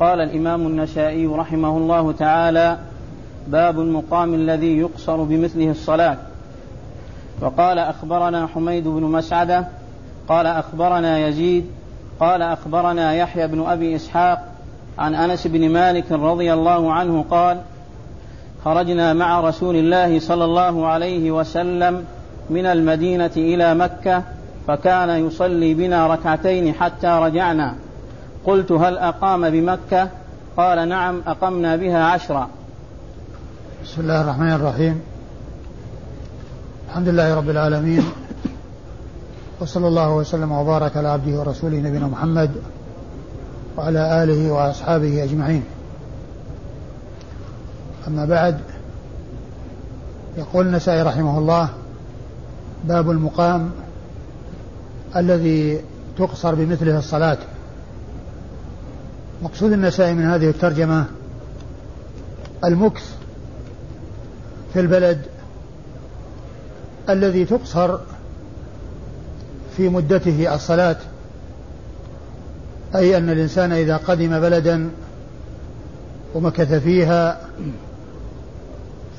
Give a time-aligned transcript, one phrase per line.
[0.00, 2.78] قال الإمام النسائي رحمه الله تعالى
[3.46, 6.16] باب المقام الذي يقصر بمثله الصلاة
[7.42, 9.66] وقال أخبرنا حميد بن مسعدة
[10.28, 11.66] قال أخبرنا يزيد
[12.20, 14.44] قال أخبرنا يحيى بن أبي إسحاق
[14.98, 17.60] عن أنس بن مالك رضي الله عنه قال
[18.64, 22.04] خرجنا مع رسول الله صلى الله عليه وسلم
[22.50, 24.22] من المدينة إلى مكة
[24.68, 27.74] فكان يصلي بنا ركعتين حتى رجعنا
[28.46, 30.08] قلت هل أقام بمكة
[30.56, 32.48] قال نعم أقمنا بها عشرا
[33.84, 35.00] بسم الله الرحمن الرحيم
[36.88, 38.02] الحمد لله رب العالمين
[39.60, 42.50] وصلى الله وسلم وبارك على عبده ورسوله نبينا محمد
[43.78, 45.62] وعلى آله وأصحابه أجمعين
[48.08, 48.60] أما بعد
[50.38, 51.68] يقول النسائي رحمه الله
[52.84, 53.70] باب المقام
[55.16, 55.80] الذي
[56.18, 57.38] تقصر بمثله الصلاه
[59.42, 61.04] مقصود النسائي من هذه الترجمة
[62.64, 63.14] المكث
[64.72, 65.20] في البلد
[67.08, 67.98] الذي تقصر
[69.76, 70.96] في مدته الصلاة
[72.94, 74.88] أي أن الإنسان إذا قدم بلدا
[76.34, 77.40] ومكث فيها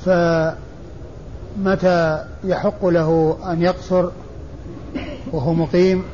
[0.04, 4.08] فمتى يحق له أن يقصر
[5.32, 6.04] وهو مقيم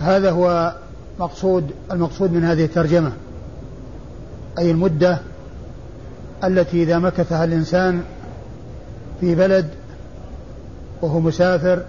[0.00, 0.72] هذا هو
[1.20, 3.12] مقصود المقصود من هذه الترجمة
[4.58, 5.20] أي المدة
[6.44, 8.02] التي إذا مكثها الإنسان
[9.20, 9.68] في بلد
[11.02, 11.82] وهو مسافر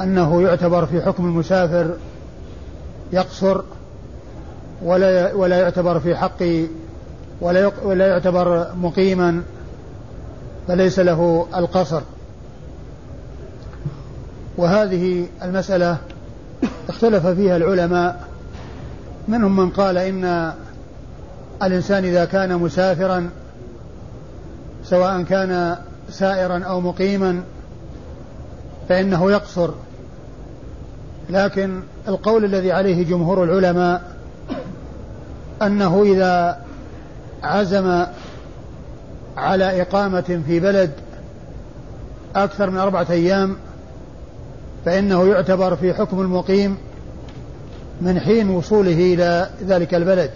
[0.00, 1.94] أنه يعتبر في حكم المسافر
[3.12, 3.60] يقصر
[4.82, 6.42] ولا ولا يعتبر في حق
[7.40, 9.42] ولا ولا يعتبر مقيما
[10.68, 12.02] فليس له القصر
[14.58, 15.98] وهذه المسألة
[16.98, 18.20] اختلف فيها العلماء
[19.28, 20.52] منهم من قال إن
[21.62, 23.30] الإنسان إذا كان مسافرا
[24.84, 25.76] سواء كان
[26.10, 27.40] سائرا أو مقيما
[28.88, 29.70] فإنه يقصر
[31.30, 34.02] لكن القول الذي عليه جمهور العلماء
[35.62, 36.58] أنه إذا
[37.42, 38.02] عزم
[39.36, 40.90] على إقامة في بلد
[42.36, 43.56] أكثر من أربعة أيام
[44.84, 46.76] فإنه يعتبر في حكم المقيم
[48.00, 50.30] من حين وصوله إلى ذلك البلد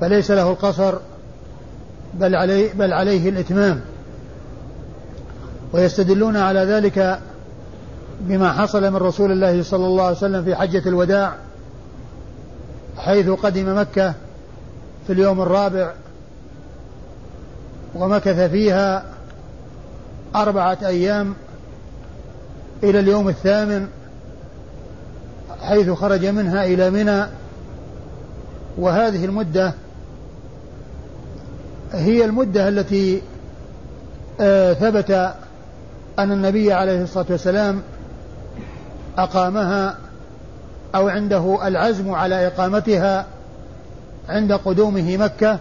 [0.00, 0.98] فليس له القصر
[2.14, 3.80] بل عليه, بل عليه الإتمام
[5.72, 7.18] ويستدلون على ذلك
[8.20, 11.32] بما حصل من رسول الله صلى الله عليه وسلم في حجة الوداع
[12.96, 14.14] حيث قدم مكة
[15.06, 15.92] في اليوم الرابع
[17.94, 19.04] ومكث فيها
[20.36, 21.34] أربعة أيام
[22.84, 23.86] إلى اليوم الثامن
[25.62, 27.26] حيث خرج منها إلى منى
[28.78, 29.74] وهذه المدة
[31.92, 33.22] هي المدة التي
[34.40, 35.10] آه، ثبت
[36.18, 37.82] أن النبي عليه الصلاة والسلام
[39.18, 39.96] أقامها
[40.94, 43.26] أو عنده العزم على إقامتها
[44.28, 45.58] عند قدومه مكة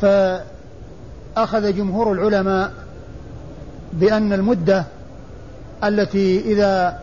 [0.00, 2.72] فأخذ جمهور العلماء
[3.92, 4.84] بأن المدة
[5.84, 6.98] التي إذا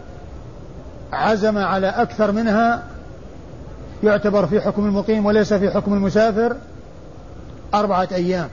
[1.14, 2.84] عزم على أكثر منها
[4.04, 6.56] يعتبر في حكم المقيم وليس في حكم المسافر
[7.74, 8.48] أربعة أيام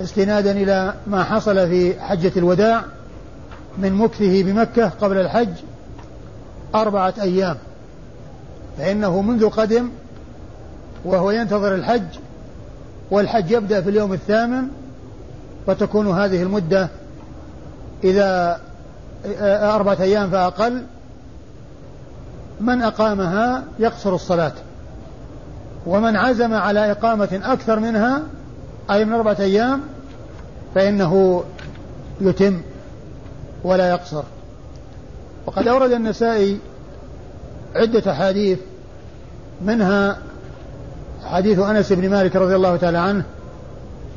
[0.00, 2.82] استنادا إلى ما حصل في حجة الوداع
[3.78, 5.48] من مكثه بمكة قبل الحج
[6.74, 7.56] أربعة أيام
[8.78, 9.90] فإنه منذ قدم
[11.04, 12.04] وهو ينتظر الحج
[13.10, 14.62] والحج يبدأ في اليوم الثامن
[15.66, 16.88] فتكون هذه المدة
[18.04, 18.60] إذا
[19.62, 20.82] أربعة أيام فأقل
[22.60, 24.52] من أقامها يقصر الصلاة
[25.86, 28.22] ومن عزم على إقامة أكثر منها
[28.90, 29.80] أي من أربعة أيام
[30.74, 31.44] فإنه
[32.20, 32.60] يتم
[33.64, 34.22] ولا يقصر
[35.46, 36.58] وقد أورد النسائي
[37.76, 38.58] عدة أحاديث
[39.64, 40.18] منها
[41.24, 43.24] حديث أنس بن مالك رضي الله تعالى عنه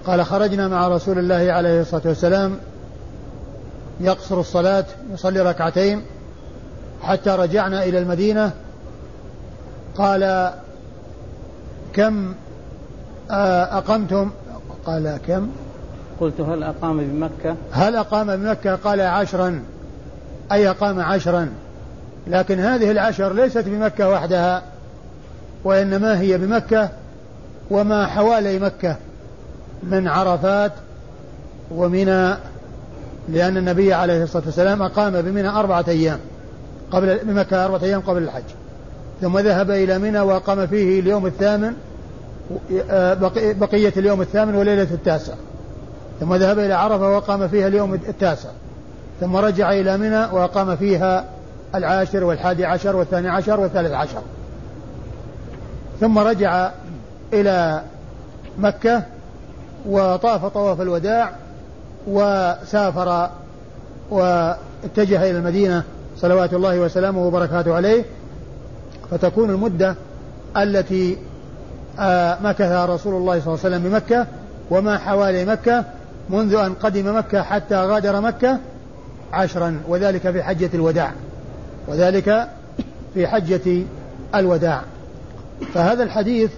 [0.05, 2.57] قال خرجنا مع رسول الله عليه الصلاة والسلام
[4.01, 6.01] يقصر الصلاة يصلي ركعتين
[7.05, 8.51] حتى رجعنا إلى المدينة
[9.97, 10.51] قال
[11.93, 12.33] كم
[13.31, 14.31] آه، أقمتم
[14.85, 15.47] قال كم
[16.19, 19.63] قلت هل أقام بمكة هل أقام بمكة قال عشرا
[20.51, 21.49] أي أقام عشرا
[22.27, 24.61] لكن هذه العشر ليست بمكة وحدها
[25.63, 26.89] وإنما هي بمكة
[27.71, 28.95] وما حوالي مكة
[29.83, 30.71] من عرفات
[31.71, 32.35] ومنى
[33.29, 36.19] لأن النبي عليه الصلاة والسلام أقام بمنى أربعة أيام
[36.91, 38.41] قبل بمكة أربعة أيام قبل الحج
[39.21, 41.73] ثم ذهب إلى منى وأقام فيه اليوم الثامن
[42.91, 43.13] آه،
[43.53, 45.33] بقية اليوم الثامن وليلة التاسع
[46.19, 48.49] ثم ذهب إلى عرفة وأقام فيها اليوم التاسع
[49.21, 51.25] ثم رجع إلى منى وأقام فيها
[51.75, 54.21] العاشر والحادي عشر والثاني عشر والثالث عشر
[55.99, 56.71] ثم رجع
[57.33, 57.81] إلى
[58.59, 59.03] مكة
[59.89, 61.31] وطاف طواف الوداع
[62.07, 63.29] وسافر
[64.11, 65.83] واتجه إلى المدينة
[66.21, 68.03] صلوات الله وسلامه وبركاته عليه
[69.11, 69.95] فتكون المدة
[70.57, 71.17] التي
[71.99, 74.27] آه، مكث رسول الله صلى الله عليه وسلم بمكة
[74.69, 75.83] وما حوالي مكة
[76.29, 78.57] منذ أن قدم مكة حتى غادر مكة
[79.33, 81.11] عشرا وذلك في حجة الوداع
[81.87, 82.47] وذلك
[83.13, 83.83] في حجة
[84.35, 84.81] الوداع
[85.73, 86.51] فهذا الحديث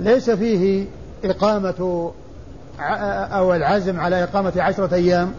[0.00, 0.86] ليس فيه
[1.24, 2.10] إقامة
[3.34, 5.32] أو العزم على إقامة عشرة أيام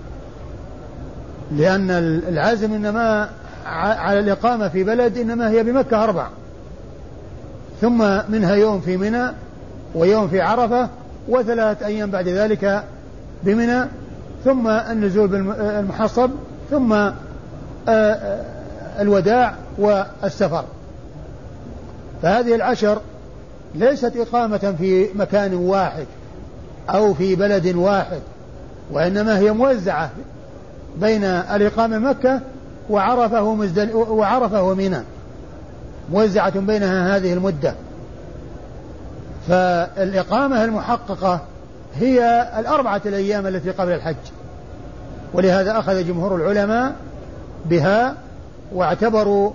[1.52, 3.30] لأن العزم إنما
[3.66, 6.28] على الإقامة في بلد إنما هي بمكة أربع
[7.82, 7.98] ثم
[8.32, 9.28] منها يوم في منى
[9.96, 10.90] ويوم في عرفة
[11.30, 12.84] وثلاث أيام بعد ذلك
[13.44, 13.86] بمنى
[14.46, 16.30] ثم النزول بالمحصب
[16.72, 17.10] ثم
[19.00, 20.64] الوداع والسفر
[22.22, 23.00] فهذه العشر
[23.76, 26.06] ليست إقامة في مكان واحد
[26.90, 28.22] أو في بلد واحد
[28.92, 30.10] وإنما هي موزعة
[31.02, 32.42] بين الإقامة مكة
[32.90, 35.02] وعرفه مزدل وعرفه منى
[36.12, 37.74] موزعة بينها هذه المدة
[39.48, 41.40] فالإقامة المحققة
[41.96, 44.16] هي الأربعة الأيام التي قبل الحج
[45.34, 46.96] ولهذا أخذ جمهور العلماء
[47.66, 48.16] بها
[48.76, 49.52] واعتبروا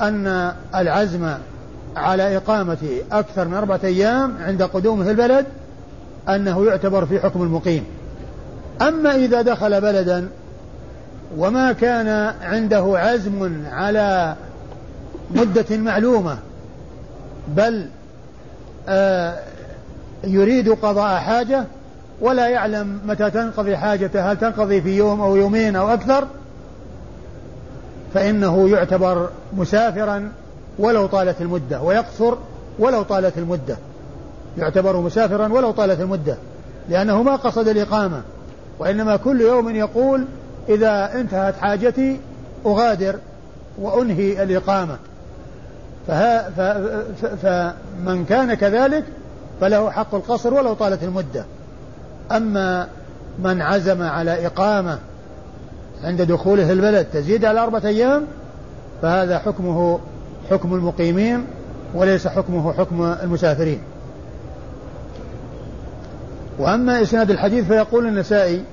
[0.00, 1.28] أن العزم
[1.96, 2.76] على إقامة
[3.12, 5.46] أكثر من أربعة أيام عند قدومه البلد
[6.28, 7.84] أنه يعتبر في حكم المقيم
[8.82, 10.28] أما إذا دخل بلدا
[11.38, 12.08] وما كان
[12.42, 14.34] عنده عزم على
[15.30, 16.38] مدة معلومة
[17.48, 17.86] بل
[18.88, 19.38] آه
[20.24, 21.64] يريد قضاء حاجة
[22.20, 26.24] ولا يعلم متى تنقضي حاجته هل تنقضي في يوم أو يومين أو أكثر
[28.14, 30.32] فإنه يعتبر مسافرا
[30.78, 32.34] ولو طالت المدة ويقصر
[32.78, 33.76] ولو طالت المدة
[34.58, 36.36] يعتبر مسافرا ولو طالت المدة
[36.88, 38.22] لأنه ما قصد الإقامة
[38.78, 40.24] وإنما كل يوم يقول
[40.68, 42.20] إذا انتهت حاجتي
[42.66, 43.16] أغادر
[43.78, 44.96] وأنهي الإقامة
[46.06, 46.50] فها
[47.42, 49.04] فمن كان كذلك
[49.60, 51.44] فله حق القصر ولو طالت المدة
[52.32, 52.88] أما
[53.38, 54.98] من عزم على إقامة
[56.04, 58.26] عند دخوله البلد تزيد على أربعة أيام
[59.02, 59.98] فهذا حكمه
[60.50, 61.46] حكم المقيمين
[61.94, 63.80] وليس حكمه حكم المسافرين
[66.58, 68.64] وأما إسناد الحديث فيقول النسائي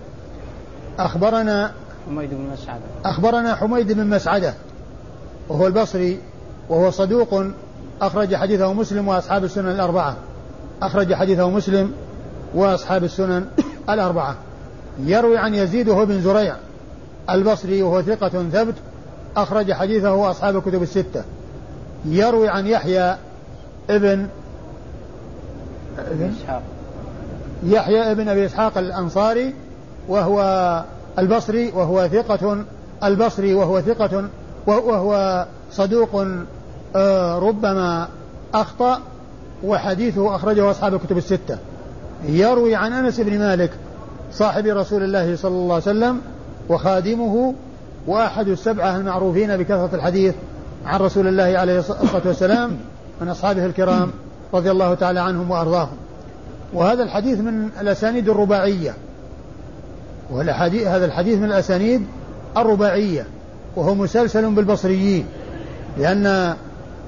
[0.99, 1.71] أخبرنا
[2.07, 4.53] حميد بن مسعدة أخبرنا حميد بن مسعدة
[5.49, 6.19] وهو البصري
[6.69, 7.43] وهو صدوق
[8.01, 10.15] أخرج حديثه مسلم وأصحاب السنن الأربعة
[10.81, 11.91] أخرج حديثه مسلم
[12.55, 13.45] وأصحاب السنن
[13.93, 14.35] الأربعة
[15.03, 16.55] يروي عن يزيد وهو بن زريع
[17.29, 18.75] البصري وهو ثقة ثبت
[19.37, 21.23] أخرج حديثه أصحاب الكتب الستة
[22.05, 23.15] يروي عن يحيى
[23.89, 24.27] ابن
[25.97, 26.61] ابن إسحاق
[27.63, 29.53] يحيى ابن أبي إسحاق الأنصاري
[30.07, 30.41] وهو
[31.19, 32.57] البصري وهو ثقة
[33.03, 34.23] البصري وهو ثقة
[34.67, 36.25] وهو صدوق
[36.95, 38.07] آه، ربما
[38.53, 38.99] أخطأ
[39.63, 41.57] وحديثه أخرجه أصحاب الكتب الستة
[42.25, 43.71] يروي عن أنس بن مالك
[44.33, 46.21] صاحب رسول الله صلى الله عليه وسلم
[46.69, 47.53] وخادمه
[48.07, 50.35] وأحد السبعة المعروفين بكثرة الحديث
[50.85, 52.77] عن رسول الله عليه الصلاة والسلام
[53.21, 54.11] من أصحابه الكرام
[54.53, 55.97] رضي الله تعالى عنهم وأرضاهم
[56.73, 58.93] وهذا الحديث من الأسانيد الرباعية
[60.31, 62.01] والحديث هذا الحديث من الأسانيد
[62.57, 63.25] الرباعية
[63.75, 65.25] وهو مسلسل بالبصريين
[65.97, 66.53] لأن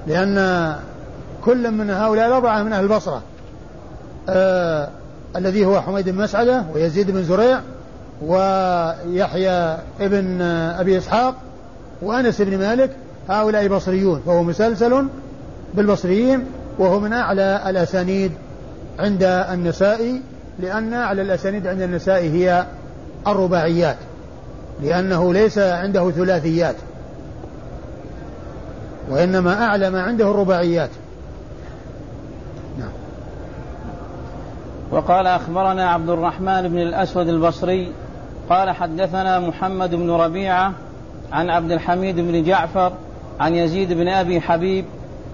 [0.06, 0.74] لأن
[1.44, 3.22] كل من هؤلاء الأربعة من أهل البصرة
[4.28, 4.88] آه
[5.36, 7.60] الذي هو حميد بن مسعدة ويزيد بن زريع
[8.26, 11.34] ويحيى ابن أبي إسحاق
[12.02, 12.90] وأنس بن مالك
[13.28, 15.06] هؤلاء بصريون فهو مسلسل
[15.74, 16.44] بالبصريين
[16.78, 18.32] وهو من أعلى الأسانيد
[18.98, 20.20] عند النسائي
[20.60, 22.64] لأن أعلى الأسانيد عند النسائي هي
[23.26, 23.96] الرباعيات
[24.82, 26.76] لأنه ليس عنده ثلاثيات
[29.10, 30.90] وإنما أعلى ما عنده الرباعيات
[32.78, 32.88] نعم.
[34.90, 37.92] وقال أخبرنا عبد الرحمن بن الأسود البصري
[38.50, 40.72] قال حدثنا محمد بن ربيعة
[41.32, 42.92] عن عبد الحميد بن جعفر
[43.40, 44.84] عن يزيد بن أبي حبيب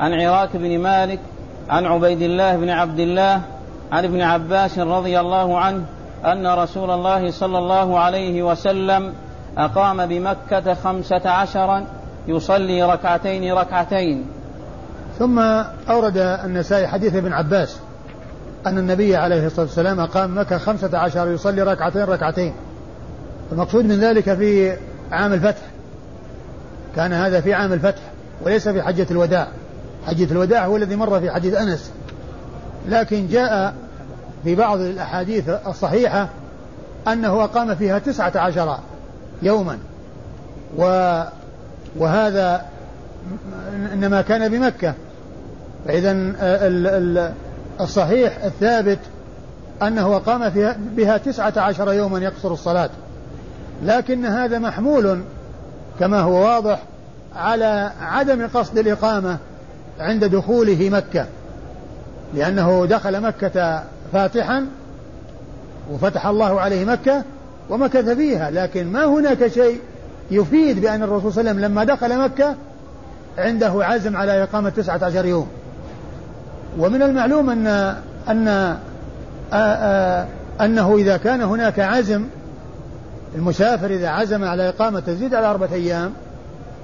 [0.01, 1.19] عن عراك بن مالك
[1.71, 3.41] عن عبيد الله بن عبد الله
[3.93, 5.85] عن ابن عباس رضي الله عنه
[6.25, 9.13] أن رسول الله صلى الله عليه وسلم
[9.59, 11.83] أقام بمكة خمسة عشر
[12.29, 14.25] يصلي ركعتين ركعتين
[15.19, 15.39] ثم
[15.91, 17.77] أورد النسائي حديث ابن عباس
[18.67, 22.55] أن النبي عليه الصلاة والسلام أقام مكة خمسة عشر يصلي ركعتين ركعتين
[23.53, 24.77] المقصود من ذلك في
[25.13, 25.63] عام الفتح
[26.97, 28.03] كان هذا في عام الفتح
[28.43, 29.47] وليس في حجة الوداع
[30.07, 31.91] حجة الوداع هو الذي مر في حديث أنس
[32.89, 33.75] لكن جاء
[34.45, 36.29] في بعض الأحاديث الصحيحة
[37.09, 38.79] أنه أقام فيها تسعة عشر
[39.43, 39.79] يوما
[40.79, 41.13] و
[41.97, 42.63] وهذا
[43.93, 44.95] إنما كان بمكة
[45.87, 46.13] فإذا
[47.81, 48.99] الصحيح الثابت
[49.83, 52.91] أنه أقام فيها بها تسعة عشر يوما يقصر الصلاة
[53.83, 55.21] لكن هذا محمول
[56.01, 56.83] كما هو واضح
[57.37, 59.39] على عدم قصد الإقامة
[60.01, 61.27] عند دخوله مكة
[62.35, 63.83] لأنه دخل مكة
[64.13, 64.67] فاتحا
[65.93, 67.23] وفتح الله عليه مكة
[67.71, 69.81] ومكث فيها لكن ما هناك شيء
[70.31, 72.55] يفيد بأن الرسول صلى الله عليه وسلم لما دخل مكة
[73.39, 75.47] عنده عزم على إقامة تسعة عشر يوم
[76.79, 77.67] ومن المعلوم أن
[78.29, 78.49] أن
[80.61, 82.25] أنه إذا كان هناك عزم
[83.35, 86.13] المسافر إذا عزم على إقامة تزيد على أربعة أيام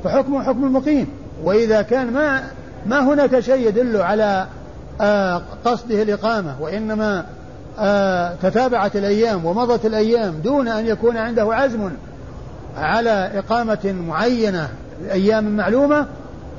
[0.05, 1.07] فحكمه حكم المقيم
[1.45, 2.43] وإذا كان ما
[2.87, 4.47] ما هناك شيء يدل على
[5.01, 7.25] آه، قصده الإقامة وإنما
[7.79, 11.91] آه، تتابعت الأيام ومضت الأيام دون أن يكون عنده عزم
[12.79, 14.69] على إقامة معينة
[15.11, 16.07] أيام معلومة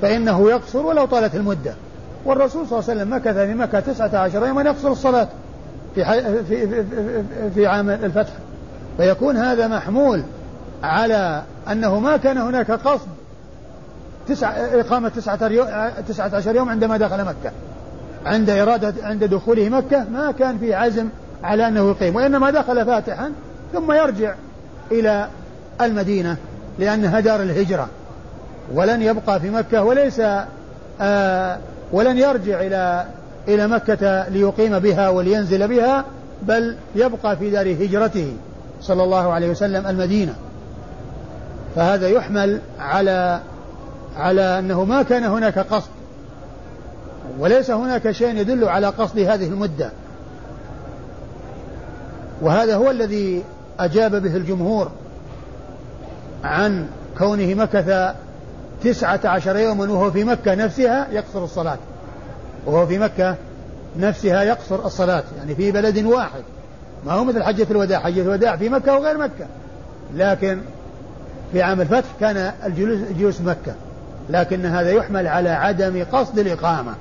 [0.02, 1.74] فإنه يقصر ولو طالت المدة
[2.26, 5.28] والرسول صلى الله عليه وسلم مكث في مكة تسعة عشر يوما يقصر الصلاة
[5.96, 6.06] في,
[6.46, 6.84] في, في,
[7.56, 8.32] في عام الفتح
[8.98, 10.24] فيكون هذا محمول
[10.84, 13.08] على أنه ما كان هناك قصد
[14.28, 15.36] تسعة إقامة تسعة,
[16.08, 17.52] تسعة عشر يوم عندما دخل مكة
[18.28, 21.10] عند إرادة عند دخوله مكة ما كان في عزم
[21.44, 23.32] على أنه يقيم وإنما دخل فاتحا
[23.74, 24.36] ثم يرجع
[24.92, 25.28] إلى
[25.82, 26.38] المدينة
[26.80, 27.88] لأنها دار الهجرة
[28.74, 30.22] ولن يبقى في مكة وليس
[31.02, 31.58] آه
[31.92, 33.06] ولن يرجع إلى
[33.48, 36.06] إلى مكة ليقيم بها ولينزل بها
[36.44, 38.34] بل يبقى في دار هجرته
[38.82, 40.34] صلى الله عليه وسلم المدينة
[41.76, 43.40] فهذا يحمل على
[44.18, 45.90] على أنه ما كان هناك قصد
[47.40, 49.92] وليس هناك شيء يدل على قصد هذه المدة
[52.42, 53.44] وهذا هو الذي
[53.80, 54.92] أجاب به الجمهور
[56.44, 56.86] عن
[57.18, 58.14] كونه مكث
[58.84, 61.78] تسعة عشر يوما وهو في مكة نفسها يقصر الصلاة
[62.66, 63.36] وهو في مكة
[64.00, 66.42] نفسها يقصر الصلاة يعني في بلد واحد
[67.06, 69.46] ما هو مثل حجة الوداع حجة الوداع في مكة وغير مكة
[70.16, 70.60] لكن
[71.52, 73.74] في عام الفتح كان الجلوس مكة
[74.30, 76.94] لكن هذا يحمل على عدم قصد الإقامة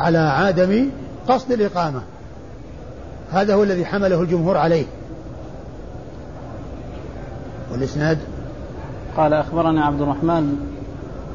[0.00, 0.86] على عدم
[1.28, 2.00] قصد الإقامة
[3.32, 4.84] هذا هو الذي حمله الجمهور عليه
[7.72, 8.18] والإسناد
[9.16, 10.66] قال أخبرنا عبد الرحمن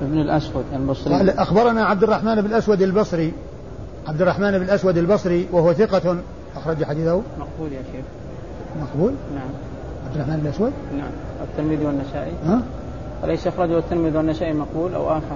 [0.02, 3.34] بن الأسود البصري قال أخبرنا عبد الرحمن بن الأسود البصري
[4.08, 6.16] عبد الرحمن بن الأسود البصري وهو ثقة
[6.58, 8.06] أخرج حديثه مقبول يا شيخ
[8.82, 9.48] مقبول؟ نعم
[10.08, 11.12] عبد الرحمن بن الأسود؟ نعم
[11.52, 12.62] الترمذي والنسائي ها؟
[13.24, 15.36] أليس أخرجه الترمذي والنسائي مقبول أو آخر؟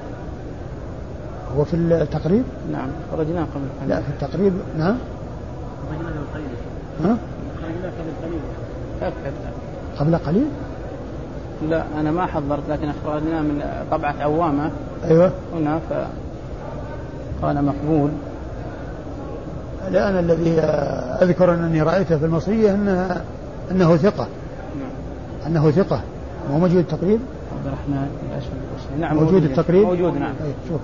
[1.58, 4.98] هو في التقريب؟ نعم خرجناه قبل قليل لا في التقريب نعم
[5.89, 6.48] خرجناه قبل قليل
[7.12, 7.18] ها؟
[7.62, 8.39] خرجناه قبل قليل
[9.00, 9.34] تأكد
[10.00, 10.48] قبل قليل؟
[11.70, 14.72] لا أنا ما حضرت لكن أخرجناه من طبعة عوامة
[15.06, 15.94] أيوه هنا ف
[17.41, 18.10] قال مقبول
[19.88, 20.51] الآن الذي
[21.22, 23.22] أذكر أنني رأيته في المصرية أنه
[23.72, 24.27] أنه ثقة
[24.79, 25.48] نعم.
[25.51, 26.01] أنه ثقة
[26.51, 27.20] مو موجود التقريب
[27.58, 28.08] عبد الرحمن
[29.00, 30.79] نعم موجود, موجود التقريب موجود نعم طيب، شوف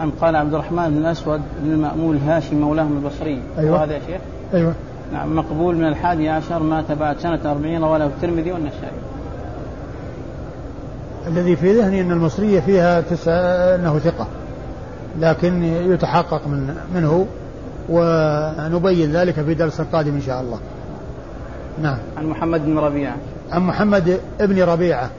[0.00, 4.20] نعم قال عبد الرحمن بن الأسود بن المأمول هاشم مولاهم البصري أيوة وهذا يا شيخ
[4.54, 4.74] أيوة
[5.12, 8.92] نعم مقبول من الحادي عشر مات بعد سنة أربعين رواه الترمذي والنسائي
[11.26, 13.42] الذي في ذهني أن المصرية فيها تسعة
[13.74, 14.26] أنه ثقة
[15.20, 17.26] لكن يتحقق من منه
[17.88, 20.58] ونبين ذلك في درس القادم إن شاء الله
[21.82, 23.14] نعم عن محمد بن ربيعة
[23.52, 25.10] عن محمد بن ربيعة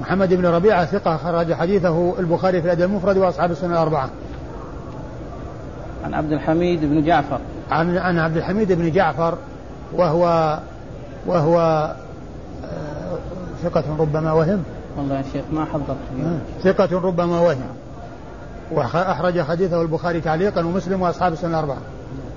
[0.00, 4.08] محمد بن ربيعة ثقة خرج حديثه البخاري في الأدب المفرد وأصحاب السنة الأربعة
[6.04, 7.38] عن عبد الحميد بن جعفر
[7.70, 9.34] عن عن عبد الحميد بن جعفر
[9.94, 10.58] وهو
[11.26, 11.60] وهو
[12.64, 13.14] آه،
[13.62, 14.62] ثقة ربما وهم
[14.98, 17.60] والله يا شيخ ما حضرت آه، ثقة ربما وهم
[18.72, 21.78] وأخرج حديثه البخاري تعليقا ومسلم وأصحاب السنة الأربعة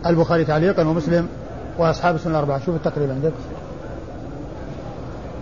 [0.06, 1.28] البخاري تعليقا ومسلم
[1.78, 3.32] وأصحاب السنة الأربعة شوف التقريب عندك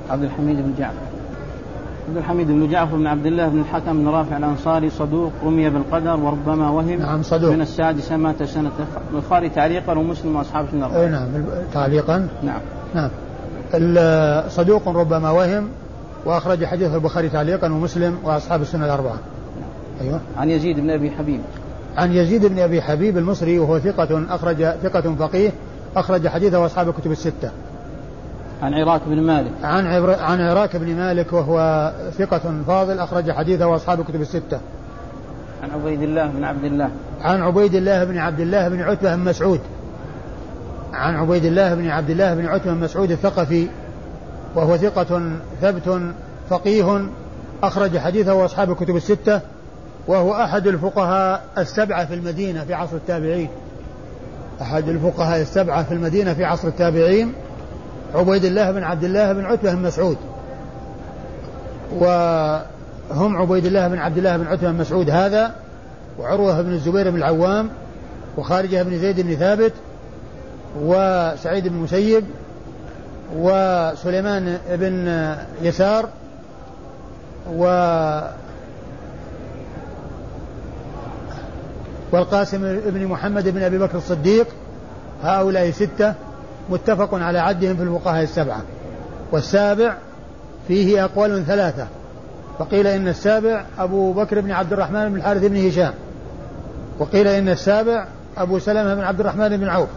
[0.09, 0.93] عبد الحميد بن جعفر
[2.07, 6.17] عبد الحميد بن جعفر بن عبد الله بن الحكم بن رافع الانصاري صدوق رمي بالقدر
[6.19, 8.71] وربما وهم نعم صدوق من السادسه مات سنه
[9.13, 11.27] البخاري تعليقا ومسلم واصحاب السنه اي نعم
[11.73, 12.59] تعليقا نعم
[12.95, 13.09] نعم
[14.49, 15.67] صدوق ربما وهم
[16.25, 19.69] واخرج حديث البخاري تعليقا ومسلم واصحاب السنه الاربعه نعم.
[20.07, 21.41] ايوه عن يزيد بن ابي حبيب
[21.97, 25.51] عن يزيد بن ابي حبيب المصري وهو ثقه اخرج ثقه فقيه
[25.95, 27.51] اخرج حديثه واصحاب الكتب السته
[28.63, 30.15] عن عراك بن مالك عن عبر...
[30.19, 34.59] عن عراك بن مالك وهو ثقة فاضل أخرج حديثه وأصحاب كتب الستة
[35.63, 36.89] عن عبيد الله بن عبد الله
[37.21, 39.59] عن عبيد الله بن عبد الله بن عتبة بن مسعود
[40.93, 43.67] عن عبيد الله بن عبد الله بن عتبة بن مسعود الثقفي
[44.55, 45.31] وهو ثقة
[45.61, 45.99] ثبت
[46.49, 47.01] فقيه
[47.63, 49.41] أخرج حديثه وأصحاب الكتب الستة
[50.07, 53.49] وهو أحد الفقهاء السبعة في المدينة في عصر التابعين
[54.61, 57.33] أحد الفقهاء السبعة في المدينة في عصر التابعين
[58.13, 60.17] عبيد الله بن عبد الله بن عتبة بن مسعود
[61.97, 65.55] وهم عبيد الله بن عبد الله بن عتبة بن مسعود هذا
[66.19, 67.69] وعروة بن الزبير بن العوام
[68.37, 69.73] وخارجة بن زيد بن ثابت
[70.81, 72.23] وسعيد بن مسيب
[73.37, 76.05] وسليمان بن يسار
[77.53, 77.63] و
[82.11, 84.47] والقاسم بن محمد بن ابي بكر الصديق
[85.23, 86.13] هؤلاء سته
[86.69, 88.61] متفق على عدهم في الفقهاء السبعة
[89.31, 89.93] والسابع
[90.67, 91.87] فيه أقوال ثلاثة
[92.59, 95.93] فقيل إن السابع أبو بكر بن عبد الرحمن بن الحارث بن هشام
[96.99, 98.07] وقيل إن السابع
[98.37, 99.89] أبو سلمة بن عبد الرحمن بن عوف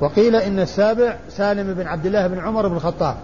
[0.00, 3.16] وقيل إن السابع سالم بن عبد الله بن عمر بن الخطاب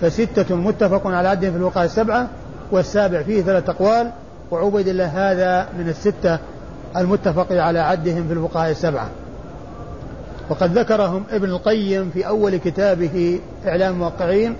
[0.00, 2.26] فستة متفق على عدهم في الوقاية السبعة
[2.72, 4.10] والسابع فيه ثلاث أقوال
[4.50, 6.38] وعبد الله هذا من الستة
[6.96, 9.06] المتفق على عدهم في الفقهاء السبعة
[10.50, 14.56] وقد ذكرهم ابن القيم في أول كتابه إعلام الموقعين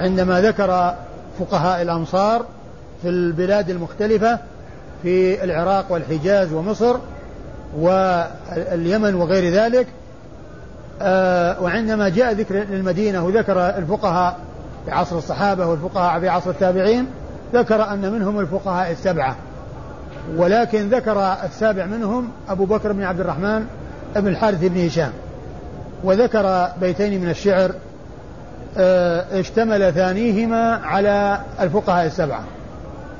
[0.00, 0.94] عندما ذكر
[1.40, 2.44] فقهاء الأمصار
[3.02, 4.38] في البلاد المختلفة
[5.02, 6.96] في العراق والحجاز ومصر
[7.78, 9.86] واليمن وغير ذلك
[11.02, 14.36] آه، وعندما جاء ذكر للمدينة وذكر الفقهاء
[14.86, 17.06] في عصر الصحابة والفقهاء في عصر التابعين
[17.54, 19.36] ذكر أن منهم الفقهاء السبعة
[20.36, 23.66] ولكن ذكر السابع منهم أبو بكر بن عبد الرحمن
[24.16, 25.10] ابن الحارث بن هشام
[26.04, 27.72] وذكر بيتين من الشعر
[28.76, 32.42] آه، اشتمل ثانيهما على الفقهاء السبعة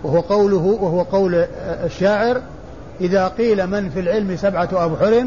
[0.04, 1.48] وهو قوله وهو قول آه،
[1.86, 2.40] الشاعر
[3.00, 5.24] إذا قيل من في العلم سبعة أبحر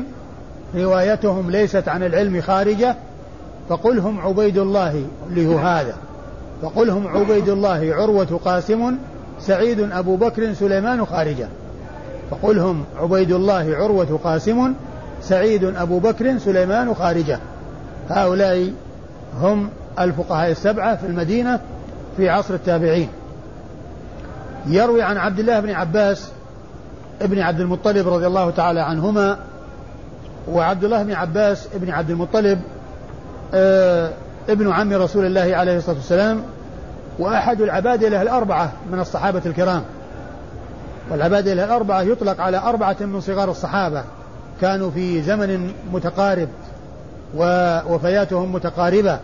[0.75, 2.95] روايتهم ليست عن العلم خارجة
[3.69, 5.93] فقلهم عبيد الله له هذا
[6.61, 8.95] فقلهم عبيد الله عروة قاسم
[9.41, 11.47] سعيد أبو بكر سليمان خارجة
[12.31, 14.73] فقلهم عبيد الله عروة قاسم
[15.29, 17.39] سعيد أبو بكر سليمان خارجة
[18.09, 18.73] هؤلاء
[19.41, 21.59] هم الفقهاء السبعة في المدينة
[22.17, 23.09] في عصر التابعين
[24.67, 26.29] يروي عن عبد الله بن عباس
[27.21, 29.37] ابن عبد المطلب رضي الله تعالى عنهما
[30.51, 32.59] وعبد الله بن عباس ابن عبد المطلب
[33.53, 34.09] آه،
[34.49, 36.41] ابن عم رسول الله عليه الصلاة والسلام
[37.19, 39.83] وأحد العبادلة الأربعة من الصحابة الكرام
[41.11, 44.03] والعبادلة الأربعة يطلق على أربعة من صغار الصحابة
[44.61, 46.47] كانوا في زمن متقارب
[47.37, 49.19] ووفياتهم متقاربة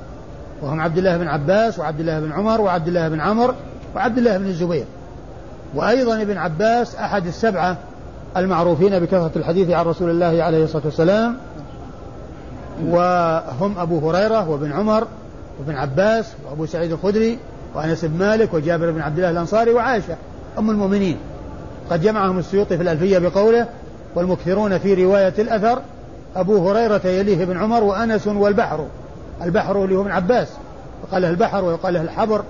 [0.61, 3.55] وهم عبد الله بن عباس وعبد الله بن عمر وعبد الله بن عمر
[3.95, 4.85] وعبد الله بن الزبير
[5.75, 7.77] وأيضا ابن عباس أحد السبعة
[8.37, 11.37] المعروفين بكثرة الحديث عن رسول الله عليه الصلاة والسلام
[12.85, 15.07] وهم أبو هريرة وابن عمر
[15.59, 17.37] وابن عباس وأبو سعيد الخدري
[17.75, 20.15] وأنس بن مالك وجابر بن عبد الله الأنصاري وعائشة
[20.57, 21.17] أم المؤمنين
[21.89, 23.67] قد جمعهم السيوطي في الألفية بقوله
[24.15, 25.81] والمكثرون في رواية الأثر
[26.35, 28.85] أبو هريرة يليه ابن عمر وأنس والبحر
[29.41, 30.47] البحر اللي هو ابن عباس
[31.03, 32.41] وقال له البحر ويقال له الحبر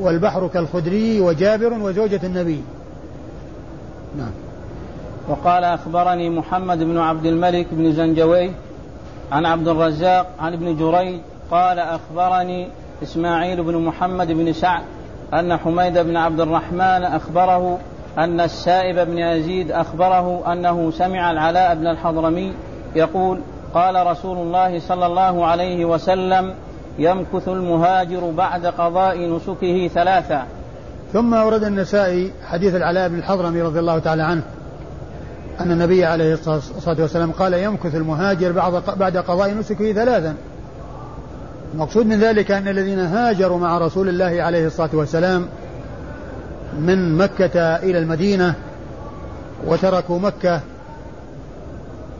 [0.00, 2.62] والبحر كالخدري وجابر وزوجة النبي
[4.18, 4.30] نعم
[5.28, 8.50] وقال أخبرني محمد بن عبد الملك بن زنجوي
[9.32, 12.68] عن عبد الرزاق عن ابن جريج قال أخبرني
[13.02, 14.82] إسماعيل بن محمد بن سعد
[15.34, 17.78] أن حميد بن عبد الرحمن أخبره
[18.18, 22.52] أن السائب بن يزيد أخبره أنه سمع العلاء بن الحضرمي
[22.96, 23.40] يقول
[23.74, 26.54] قال رسول الله صلى الله عليه وسلم
[26.98, 30.42] يمكث المهاجر بعد قضاء نسكه ثلاثة
[31.12, 34.42] ثم أورد النسائي حديث العلاء بن الحضرمي رضي الله تعالى عنه
[35.60, 40.34] أن النبي عليه الصلاة والسلام قال يمكث المهاجر بعد بعد قضاء نسكه ثلاثا
[41.74, 45.46] المقصود من ذلك أن الذين هاجروا مع رسول الله عليه الصلاة والسلام
[46.80, 48.54] من مكة إلى المدينة
[49.66, 50.60] وتركوا مكة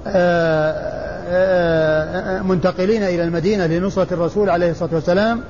[0.07, 0.71] آه،
[2.07, 5.41] آه، آه، منتقلين إلى المدينة لنصرة الرسول عليه الصلاة والسلام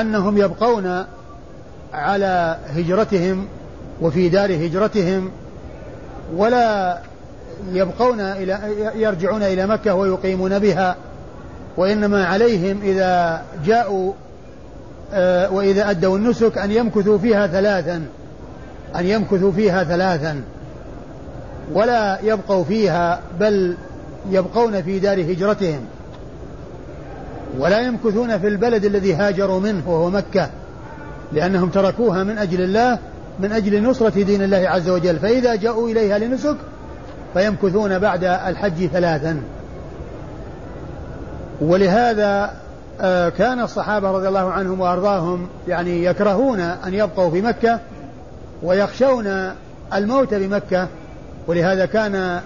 [0.00, 1.04] أنهم يبقون
[1.94, 3.46] على هجرتهم
[4.02, 5.30] وفي دار هجرتهم
[6.36, 6.98] ولا
[7.72, 8.58] يبقون إلى
[8.94, 10.96] يرجعون إلى مكة ويقيمون بها
[11.76, 14.12] وإنما عليهم إذا جاءوا
[15.12, 18.02] آه، وإذا أدوا النسك أن يمكثوا فيها ثلاثا
[18.96, 20.40] أن يمكثوا فيها ثلاثا
[21.74, 23.76] ولا يبقوا فيها بل
[24.30, 25.80] يبقون في دار هجرتهم
[27.58, 30.50] ولا يمكثون في البلد الذي هاجروا منه وهو مكة
[31.32, 32.98] لأنهم تركوها من أجل الله
[33.40, 36.56] من أجل نصرة دين الله عز وجل فإذا جاءوا إليها لنسك
[37.34, 39.36] فيمكثون بعد الحج ثلاثا
[41.60, 42.54] ولهذا
[43.02, 47.80] آه، كان الصحابة رضي الله عنهم وأرضاهم يعني يكرهون أن يبقوا في مكة
[48.62, 49.52] ويخشون
[49.94, 50.88] الموت بمكة
[51.46, 52.40] ولهذا كان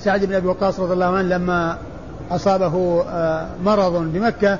[0.00, 1.78] سعد بن أبي وقاص رضي الله عنه لما
[2.30, 4.58] أصابه آه، مرض بمكة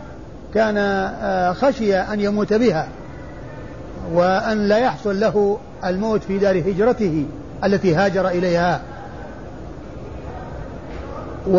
[0.55, 2.89] كان آه، خشي أن يموت بها
[4.15, 7.25] وأن لا يحصل له الموت في دار هجرته
[7.65, 8.81] التي هاجر إليها
[11.51, 11.59] و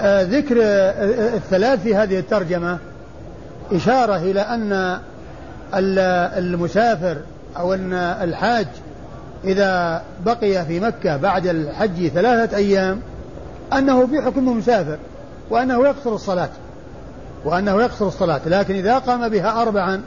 [0.00, 2.78] آه، ذكر آه، آه، الثلاث في هذه الترجمة
[3.72, 4.98] إشارة إلى أن
[6.36, 7.16] المسافر
[7.56, 8.66] أو أن الحاج
[9.44, 13.00] إذا بقي في مكة بعد الحج ثلاثة أيام
[13.72, 14.98] أنه في حكم مسافر
[15.50, 16.48] وأنه يقصر الصلاة
[17.44, 20.00] وأنه يقصر الصلاة لكن إذا قام بها أربعا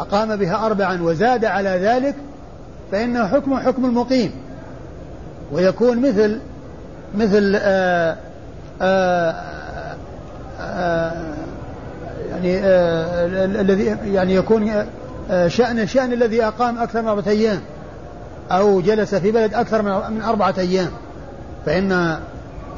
[0.00, 2.14] أقام بها أربعا وزاد على ذلك
[2.92, 4.32] فإنه حكم حكم المقيم
[5.52, 6.38] ويكون مثل
[7.18, 8.16] مثل آه
[8.80, 9.34] يعني آه،
[10.60, 11.12] آه،
[13.44, 14.84] الذي يعني يكون
[15.30, 17.60] آه، شأن الشأن الذي أقام أكثر من أربعة أيام
[18.50, 20.90] أو جلس في بلد أكثر من أربعة أيام
[21.66, 22.16] فإن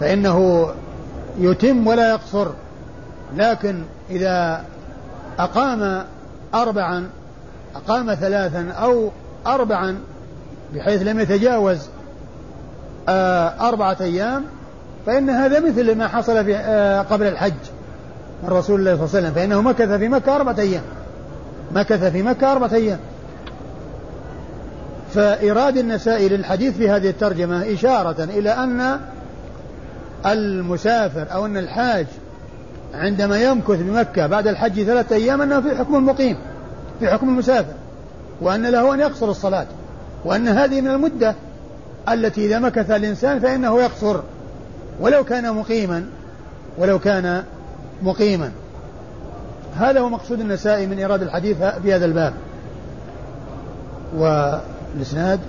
[0.00, 0.68] فإنه
[1.38, 2.48] يتم ولا يقصر
[3.36, 4.64] لكن إذا
[5.38, 6.04] أقام
[6.54, 7.08] أربعا
[7.76, 9.10] أقام ثلاثا أو
[9.46, 9.98] أربعا
[10.74, 11.78] بحيث لم يتجاوز
[13.60, 14.44] أربعة أيام
[15.06, 17.52] فإن هذا مثل ما حصل في آه، قبل الحج
[18.42, 20.82] من رسول الله صلى الله عليه وسلم فإنه مكث في مكة أربعة أيام
[21.72, 22.98] مكث في مكة أربعة أيام
[25.14, 29.00] فإيراد النسائي للحديث في هذه الترجمة إشارة إلى أن
[30.26, 32.06] المسافر أو أن الحاج
[32.94, 36.36] عندما يمكث بمكة بعد الحج ثلاثة أيام أنه في حكم المقيم
[37.00, 37.72] في حكم المسافر
[38.40, 39.66] وأن له أن يقصر الصلاة
[40.24, 41.34] وأن هذه من المدة
[42.08, 44.20] التي إذا مكث الإنسان فإنه يقصر
[45.00, 46.04] ولو كان مقيما
[46.78, 47.42] ولو كان
[48.02, 48.50] مقيما
[49.76, 52.34] هذا هو مقصود النسائي من إيراد الحديث بهذا الباب
[54.16, 55.40] والإسناد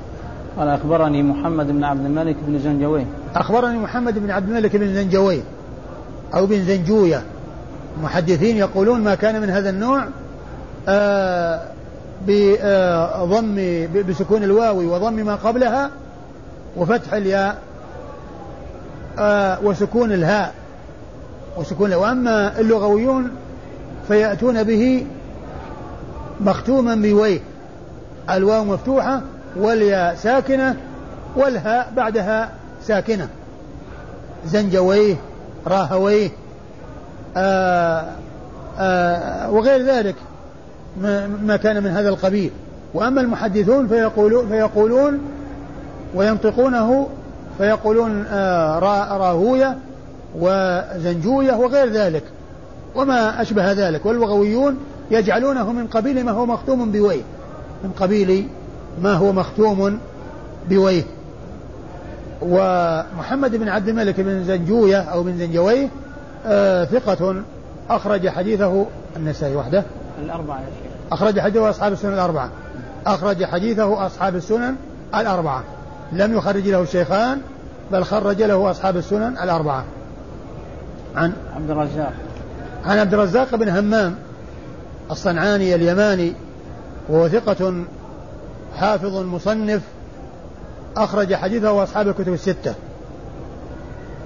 [0.57, 5.41] قال أخبرني محمد بن عبد الملك بن زنجويه أخبرني محمد بن عبد الملك بن زنجويه
[6.33, 7.21] أو بن زنجوية
[8.03, 10.07] محدثين يقولون ما كان من هذا النوع
[10.87, 11.59] آآ
[12.61, 15.89] آه، بضم آه، بسكون الواو وضم ما قبلها
[16.77, 17.57] وفتح الياء
[19.21, 20.53] آه، وسكون الهاء
[21.57, 23.31] وسكون وأما اللغويون
[24.07, 25.05] فيأتون به
[26.41, 27.39] مختوما بويه
[28.29, 29.21] الواو مفتوحة
[29.55, 30.75] والياء ساكنة
[31.35, 32.49] والهاء بعدها
[32.83, 33.27] ساكنة
[34.47, 35.15] زنجويه
[35.67, 36.29] راهويه
[37.37, 38.05] آآ آه،
[38.79, 40.15] آآ آه، وغير ذلك
[41.43, 42.51] ما كان من هذا القبيل
[42.93, 45.19] وأما المحدثون فيقولون, فيقولون
[46.15, 47.07] وينطقونه
[47.57, 48.79] فيقولون آه،
[49.17, 49.77] راهوية
[50.39, 52.23] وزنجوية وغير ذلك
[52.95, 54.77] وما أشبه ذلك واللغويون
[55.11, 57.21] يجعلونه من قبيل ما هو مختوم بويه
[57.83, 58.47] من قبيل
[59.01, 59.99] ما هو مختوم
[60.69, 61.03] بويه
[62.41, 65.87] ومحمد بن عبد الملك بن زنجوية أو بن زنجويه
[66.45, 67.35] آه ثقة
[67.89, 68.85] أخرج حديثه
[69.17, 69.83] النسائي وحده
[70.25, 70.59] الأربعة
[71.11, 72.49] أخرج حديثه أصحاب السنن الأربعة
[73.05, 74.75] أخرج حديثه أصحاب السنن
[75.15, 75.63] الأربعة
[76.11, 77.41] لم يخرج له الشيخان
[77.91, 79.83] بل خرج له أصحاب السنن الأربعة
[81.15, 82.13] عن عبد الرزاق
[82.85, 84.15] عن عبد الرزاق بن همام
[85.11, 86.33] الصنعاني اليماني
[87.09, 87.73] وهو ثقة
[88.75, 89.81] حافظ مصنف
[90.97, 92.75] أخرج حديثه وأصحاب الكتب الستة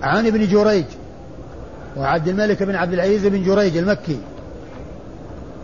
[0.04, 0.86] عن ابن جريج
[1.98, 4.18] وعبد الملك بن عبد العزيز بن جريج المكي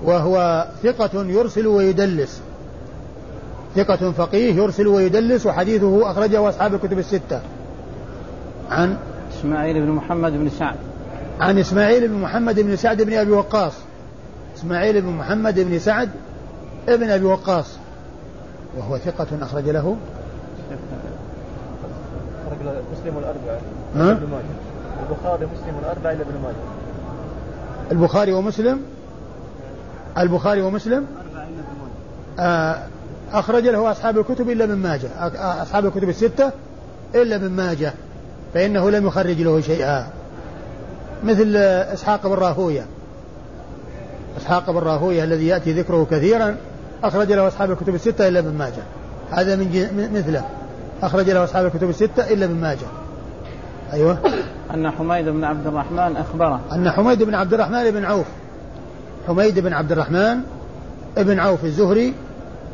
[0.03, 2.41] وهو ثقة يرسل ويدلس
[3.75, 7.41] ثقة فقيه يرسل ويدلس وحديثه أخرجه أصحاب الكتب الستة
[8.71, 8.97] عن
[9.39, 10.75] إسماعيل بن محمد بن سعد
[11.39, 13.73] عن إسماعيل بن محمد بن سعد بن أبي وقاص
[14.57, 16.09] إسماعيل بن محمد بن سعد
[16.89, 17.65] ابن أبي وقاص
[18.77, 19.95] وهو ثقة أخرج له
[22.47, 24.17] أخرج مسلم الأربعة
[25.11, 28.81] البخاري ومسلم الأربعة إلى ابن ماجه البخاري ومسلم
[30.17, 32.83] البخاري ومسلم أربعة إلى ابن ماجه آه،
[33.33, 36.51] أخرج له أصحاب الكتب إلا من ماجه آه، أصحاب الكتب الستة
[37.15, 37.93] إلا من ماجه
[38.53, 40.07] فإنه لم يخرج له شيئا
[41.23, 41.55] مثل
[41.93, 42.85] إسحاق بن راهوية
[44.37, 46.55] إسحاق بن راهوية الذي يأتي ذكره كثيرا
[47.03, 48.83] أخرج له أصحاب الكتب الستة إلا من ماجه
[49.31, 50.45] هذا من مثله
[51.03, 52.87] أخرج له أصحاب الكتب الستة إلا من ماجه
[53.93, 54.17] أيوه
[54.73, 58.25] أن حميد بن عبد الرحمن أخبره أن حميد بن عبد الرحمن بن عوف
[59.27, 60.39] حميد بن عبد الرحمن
[61.17, 62.13] بن عوف الزهري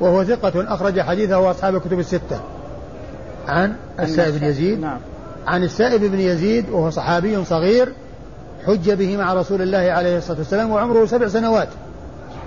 [0.02, 2.40] وهو ثقة أخرج حديثه أصحاب الكتب الستة
[3.48, 4.98] عن السائب بن يزيد نعم.
[5.48, 7.90] عن السائب بن يزيد وهو صحابي صغير
[8.68, 11.68] حج به مع رسول الله عليه الصلاة والسلام وعمره سبع سنوات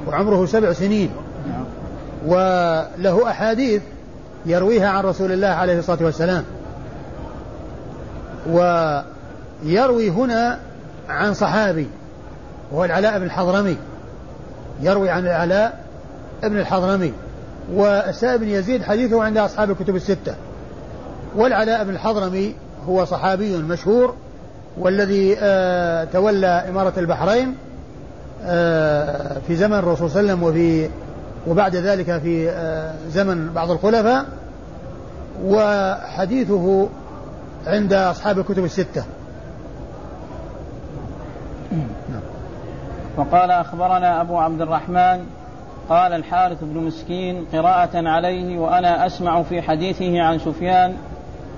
[0.09, 1.11] وعمره سبع سنين
[1.49, 1.65] نعم.
[2.27, 3.83] وله أحاديث
[4.47, 6.45] يرويها عن رسول الله عليه الصلاة والسلام
[8.53, 10.59] ويروي هنا
[11.09, 11.89] عن صحابي
[12.73, 13.77] وهو العلاء بن الحضرمي
[14.81, 15.81] يروي عن العلاء
[16.43, 17.13] بن الحضرمي
[17.75, 20.35] والسائب بن يزيد حديثه عند أصحاب الكتب الستة
[21.37, 22.55] والعلاء بن الحضرمي
[22.89, 24.15] هو صحابي مشهور
[24.79, 27.57] والذي آه تولى إمارة البحرين
[28.45, 30.89] آه في زمن الرسول صلى الله عليه وسلم وفي
[31.47, 34.25] وبعد ذلك في آه زمن بعض الخلفاء
[35.45, 36.89] وحديثه
[37.67, 39.05] عند أصحاب الكتب الستة
[43.17, 45.25] وقال أخبرنا أبو عبد الرحمن
[45.91, 50.97] قال الحارث بن مسكين قراءة عليه وأنا أسمع في حديثه عن سفيان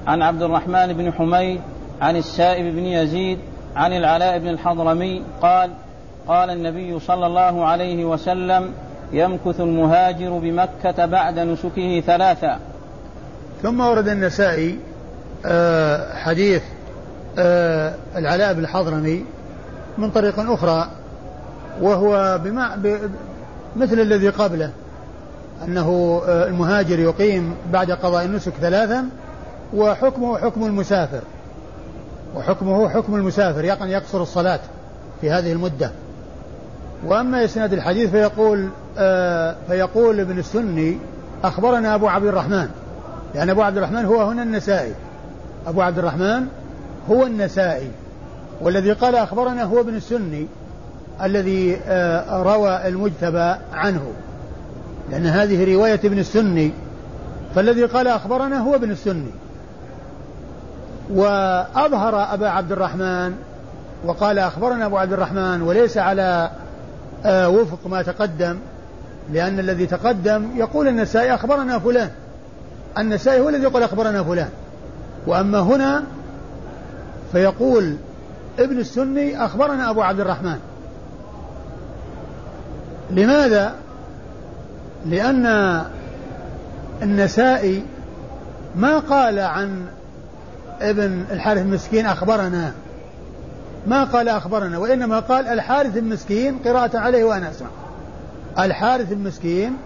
[0.07, 1.61] عن عبد الرحمن بن حميد
[2.01, 3.39] عن السائب بن يزيد
[3.77, 5.71] عن العلاء بن الحضرمي قال
[6.29, 8.73] قال النبي صلى الله عليه وسلم
[9.13, 12.59] يمكث المهاجر بمكة بعد نسكه ثلاثا
[13.63, 14.79] ثم ورد النسائي
[15.47, 16.63] آه، حديث
[17.39, 19.25] آه، العلاء بن الحضرمي
[19.99, 20.91] من طريق أخرى
[21.83, 22.39] وهو
[23.77, 24.71] مثل الذي قبله
[25.65, 29.05] أنه آه، المهاجر يقيم بعد قضاء النسك ثلاثا
[29.75, 31.21] وحكمه حكم المسافر
[32.37, 34.61] وحكمه حكم المسافر يقن يعني يقصر الصلاة
[35.21, 35.91] في هذه المدة
[37.07, 40.99] وأما إسناد الحديث فيقول آه فيقول ابن السني
[41.45, 42.69] أخبرنا أبو عبد الرحمن لأن
[43.35, 44.95] يعني أبو عبد الرحمن هو هنا النسائي
[45.67, 46.47] أبو عبد الرحمن
[47.11, 47.91] هو النسائي
[48.61, 50.47] والذي قال أخبرنا هو ابن السني
[51.23, 54.03] الذي آه، روى المجتبى عنه
[55.11, 56.71] لأن هذه رواية ابن السني
[57.55, 59.31] فالذي قال أخبرنا هو ابن السني
[61.11, 63.35] وأظهر أبا عبد الرحمن
[64.05, 66.51] وقال أخبرنا أبو عبد الرحمن وليس على
[67.25, 68.59] آه، وفق ما تقدم
[69.33, 72.11] لأن الذي تقدم يقول النسائي أخبرنا فلان
[72.99, 74.49] النسائي هو الذي يقول أخبرنا فلان
[75.27, 76.03] وأما هنا
[77.33, 77.97] فيقول
[78.59, 80.59] ابن السني أخبرنا أبو عبد الرحمن
[83.13, 83.73] لماذا؟
[85.07, 85.81] لأن
[87.03, 87.83] النسائي
[88.77, 89.85] ما قال عن
[90.81, 92.73] ابن الحارث المسكين أخبرنا
[93.87, 97.69] ما قال أخبرنا وإنما قال الحارث المسكين قراءة عليه وأنا أسمع
[98.59, 99.77] الحارث المسكين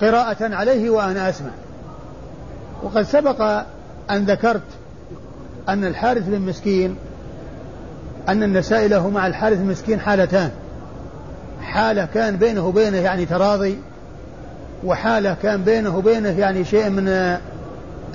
[0.00, 1.50] قراءة عليه وأنا أسمع
[2.82, 3.40] وقد سبق
[4.10, 4.62] أن ذكرت
[5.68, 6.96] أن الحارث بن مسكين
[8.28, 10.50] أن النسائي له مع الحارث المسكين حالتان
[11.68, 13.78] حالة كان بينه وبينه يعني تراضي
[14.84, 17.36] وحالة كان بينه وبينه يعني شيء من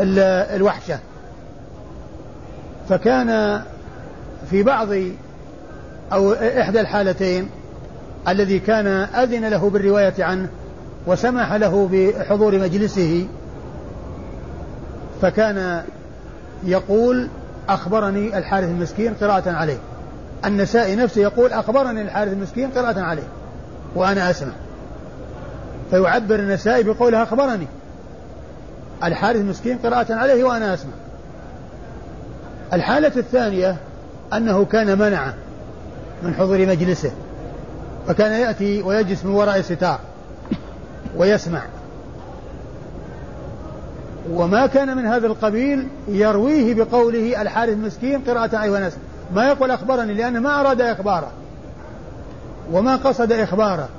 [0.01, 0.99] الوحشة
[2.89, 3.61] فكان
[4.49, 4.87] في بعض
[6.13, 7.49] أو إحدى الحالتين
[8.27, 10.47] الذي كان أذن له بالرواية عنه
[11.07, 13.27] وسمح له بحضور مجلسه
[15.21, 15.83] فكان
[16.65, 17.27] يقول
[17.69, 19.77] أخبرني الحارث المسكين قراءة عليه
[20.45, 23.23] النسائي نفسه يقول أخبرني الحارث المسكين قراءة عليه
[23.95, 24.51] وأنا أسمع
[25.89, 27.67] فيعبر النسائي بقوله أخبرني
[29.03, 30.91] الحارث مسكين قراءة عليه وأنا أسمع
[32.73, 33.75] الحالة الثانية
[34.33, 35.33] أنه كان منع
[36.23, 37.11] من حضور مجلسه
[38.07, 39.99] فكان يأتي ويجلس من وراء الستار
[41.17, 41.61] ويسمع
[44.31, 49.03] وما كان من هذا القبيل يرويه بقوله الحارث مسكين قراءة عليه وأنا أسمع
[49.35, 51.31] ما يقول أخبرني لأنه ما أراد إخباره
[52.71, 53.89] وما قصد إخباره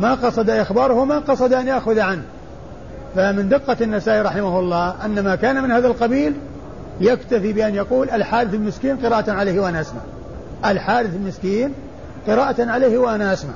[0.00, 2.22] ما قصد إخباره وما قصد أن يأخذ عنه
[3.16, 6.34] فمن دقة النسائي رحمه الله أن ما كان من هذا القبيل
[7.00, 10.00] يكتفي بأن يقول الحارث المسكين قراءة عليه وأنا أسمع
[10.64, 11.72] الحارث المسكين
[12.26, 13.52] قراءة عليه وأنا أسمع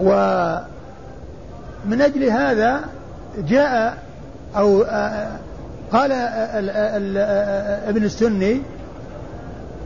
[0.00, 2.80] ومن أجل هذا
[3.38, 3.96] جاء
[4.56, 4.82] أو
[5.92, 6.12] قال
[7.88, 8.60] ابن السني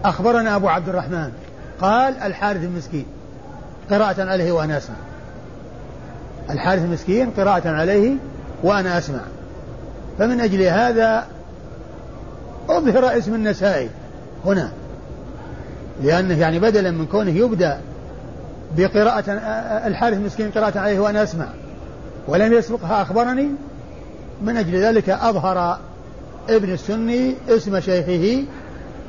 [0.04, 1.30] أخبرنا أبو عبد الرحمن
[1.80, 3.06] قال الحارث المسكين
[3.90, 4.94] قراءة عليه وأنا أسمع
[6.50, 8.16] الحارث المسكين قراءة عليه
[8.62, 9.20] وأنا أسمع
[10.18, 11.24] فمن أجل هذا
[12.68, 13.90] أظهر اسم النسائي
[14.46, 14.70] هنا
[16.02, 17.80] لأنه يعني بدلا من كونه يبدأ
[18.76, 19.30] بقراءة
[19.86, 21.46] الحارث المسكين قراءة عليه وأنا أسمع
[22.28, 23.48] ولم يسبقها أخبرني
[24.42, 25.78] من أجل ذلك أظهر
[26.48, 28.44] ابن السني اسم شيخه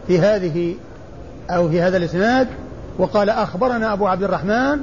[0.07, 0.75] في هذه
[1.49, 2.47] أو في هذا الإسناد
[2.99, 4.79] وقال أخبرنا أبو عبد الرحمن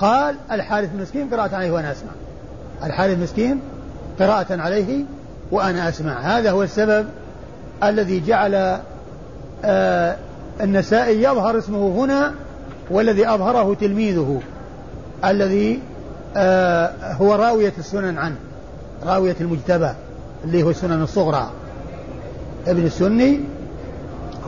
[0.00, 2.10] قال الحارث المسكين قراءة عليه وأنا أسمع
[2.84, 3.60] الحارث المسكين
[4.20, 5.04] قراءة عليه
[5.50, 7.06] وأنا أسمع هذا هو السبب
[7.84, 8.78] الذي جعل
[9.64, 10.16] آه
[10.60, 12.32] النسائي يظهر اسمه هنا
[12.90, 14.40] والذي أظهره تلميذه
[15.24, 15.80] الذي
[16.36, 18.36] آه هو راوية السنن عنه
[19.06, 19.90] راوية المجتبى
[20.44, 21.50] اللي هو السنن الصغرى
[22.66, 23.40] ابن السني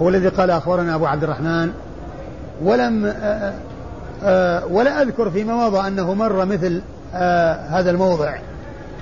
[0.03, 1.71] هو الذي قال أخبرنا أبو عبد الرحمن
[2.65, 3.53] ولم آآ آه، آآ
[4.23, 8.35] آه، آه، ولا أذكر فيما مضى أنه مر مثل هذا الموضع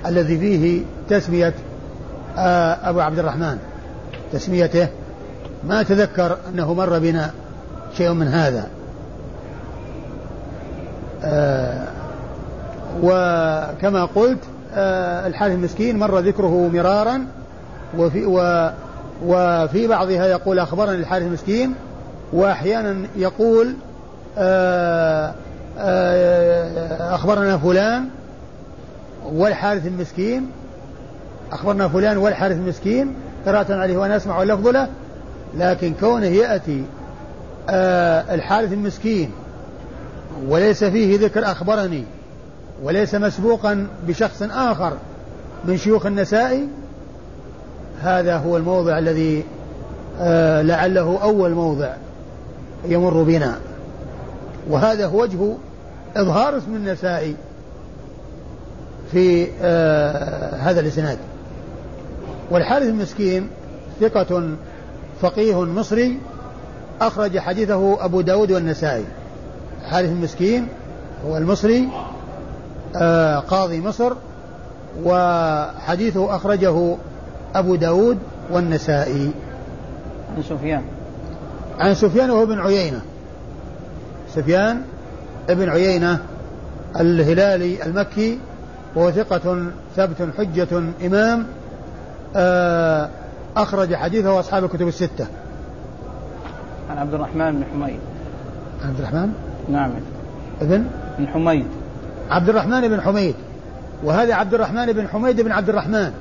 [0.05, 1.53] الذي فيه تسمية
[2.83, 3.57] أبو عبد الرحمن
[4.33, 4.87] تسميته
[5.67, 7.31] ما تذكر أنه مر بنا
[7.97, 8.67] شيء من هذا
[13.03, 14.39] وكما قلت
[15.15, 17.25] الحارث المسكين مر ذكره مرارا
[17.97, 18.41] وفي و
[19.25, 21.73] وفي بعضها يقول أخبرني الحارث المسكين
[22.33, 23.73] وأحيانا يقول
[24.37, 25.33] آه،
[25.79, 28.07] آه، أخبرنا فلان
[29.25, 30.47] والحارث المسكين
[31.51, 33.13] أخبرنا فلان والحارث المسكين
[33.45, 34.87] قراءة عليه وأنا أسمع اللفظ له
[35.57, 36.83] لكن كونه يأتي
[37.69, 39.31] آه، الحارث المسكين
[40.49, 42.03] وليس فيه ذكر أخبرني
[42.83, 44.93] وليس مسبوقا بشخص آخر
[45.65, 46.67] من شيوخ النسائي
[48.01, 49.43] هذا هو الموضع الذي
[50.19, 51.93] آه، لعله أول موضع
[52.85, 53.55] يمر بنا
[54.69, 55.53] وهذا هو وجه
[56.15, 57.35] إظهار اسم النسائي
[59.11, 61.17] في آه، هذا الإسناد
[62.51, 63.47] والحارث المسكين
[64.01, 64.49] ثقة
[65.21, 66.17] فقيه مصري
[67.01, 69.05] أخرج حديثه أبو داود والنسائي
[69.91, 70.67] حارث المسكين
[71.27, 71.87] هو المصري
[72.95, 74.13] آه، قاضي مصر
[75.05, 76.95] وحديثه أخرجه
[77.55, 78.17] أبو داود
[78.51, 79.31] والنسائي
[80.37, 80.81] عن سفيان
[81.79, 83.01] عن سفيان وهو ابن عيينة
[84.35, 84.81] سفيان
[85.49, 86.19] ابن عيينة
[86.99, 88.39] الهلالي المكي
[88.95, 90.67] وهو ثقة ثبت حجة
[91.05, 91.45] إمام
[92.35, 93.09] آه،
[93.57, 95.27] أخرج حديثه أصحاب الكتب الستة
[96.91, 97.99] عن عبد الرحمن بن حميد
[98.85, 99.29] عبد الرحمن؟
[99.69, 99.91] نعم
[100.61, 100.83] ابن؟
[101.19, 101.65] بن حميد
[102.29, 103.35] عبد الرحمن بن حميد
[104.03, 106.11] وهذا عبد الرحمن بن حميد بن عبد الرحمن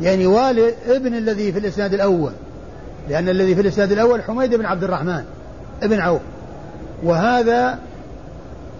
[0.00, 2.32] يعني والد ابن الذي في الإسناد الأول
[3.08, 5.24] لأن الذي في الإسناد الأول حميد بن عبد الرحمن
[5.82, 6.20] ابن عوف
[7.02, 7.78] وهذا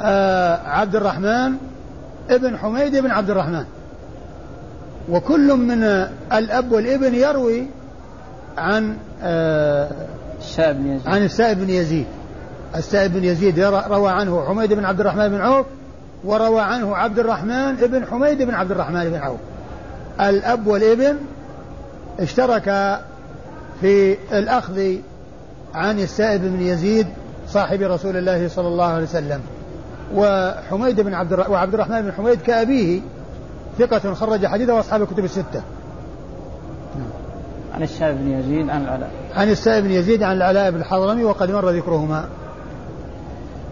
[0.02, 1.52] آه عبد الرحمن
[2.30, 3.64] ابن حميد بن عبد الرحمن
[5.10, 7.66] وكل من آه، الأب والابن يروي
[8.58, 9.88] عن آه
[10.38, 12.06] السائب بن يزيد عن السائب بن يزيد
[12.76, 15.66] السائب بن يزيد روى عنه حميد بن عبد الرحمن بن عوف
[16.24, 19.38] وروى عنه عبد الرحمن بن حميد بن عبد الرحمن بن عوف
[20.20, 21.16] الأب والابن
[22.20, 23.02] اشتركا
[23.80, 24.94] في الأخذ
[25.74, 27.06] عن السائب بن يزيد
[27.48, 29.40] صاحب رسول الله صلى الله عليه وسلم
[30.14, 33.00] وحميد بن عبد وعبد الرحمن بن حميد كأبيه
[33.78, 35.62] ثقة خرج حديثه وأصحاب الكتب الستة
[37.74, 41.50] عن السائب بن يزيد عن العلاء عن السائب بن يزيد عن العلاء بن الحضرمي وقد
[41.50, 42.24] مر ذكرهما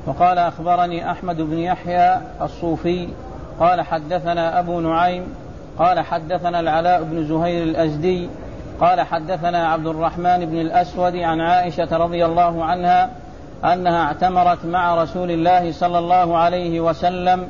[0.06, 3.08] وقال أخبرني أحمد بن يحيى الصوفي
[3.60, 5.24] قال حدثنا أبو نعيم
[5.78, 8.28] قال حدثنا العلاء بن زهير الازدي
[8.80, 13.10] قال حدثنا عبد الرحمن بن الاسود عن عائشه رضي الله عنها
[13.64, 17.48] انها اعتمرت مع رسول الله صلى الله عليه وسلم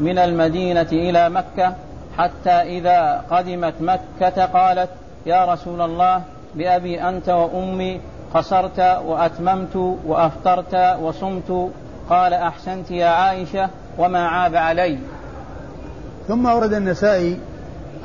[0.00, 1.74] من المدينه الى مكه
[2.18, 4.88] حتى اذا قدمت مكه قالت
[5.26, 6.22] يا رسول الله
[6.54, 8.00] بابي انت وامي
[8.34, 11.70] قصرت واتممت وافطرت وصمت
[12.10, 14.98] قال احسنت يا عائشه وما عاب علي
[16.28, 17.38] ثم أورد النسائي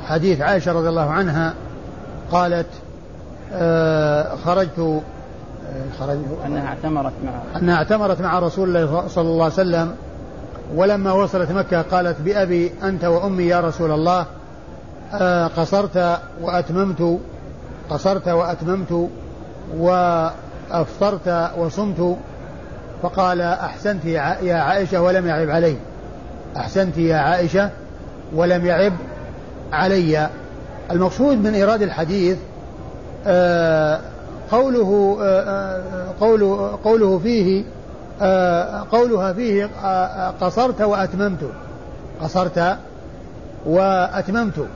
[0.08, 1.54] حديث عائشة رضي الله عنها
[2.32, 2.66] قالت
[3.54, 5.02] آه خرجت
[6.02, 9.94] آه، أنها اعتمرت مع أنها اعتمرت مع رسول الله صلى الله عليه وسلم
[10.74, 14.26] ولما وصلت مكة قالت بأبي أنت وأمي يا رسول الله
[15.14, 17.18] آه، قصرت وأتممت
[17.90, 19.08] قصرت وأتممت
[19.78, 22.16] وأفطرت وصمت
[23.02, 25.76] فقال أحسنت يا عائشة ولم يعب علي
[26.56, 27.70] أحسنت يا عائشة
[28.34, 28.92] ولم يعب
[29.72, 30.28] علي
[30.90, 32.36] المقصود من إيراد الحديث
[33.26, 34.00] آه،
[34.50, 37.64] قوله آه، آه، قوله قوله فيه
[38.92, 39.70] قولها فيه
[40.40, 41.38] قصرت وأتممت
[42.22, 42.76] قصرت
[43.66, 44.66] وأتممت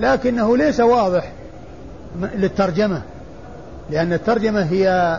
[0.00, 1.32] لكنه ليس واضح
[2.22, 3.02] للترجمة
[3.90, 5.18] لأن الترجمة هي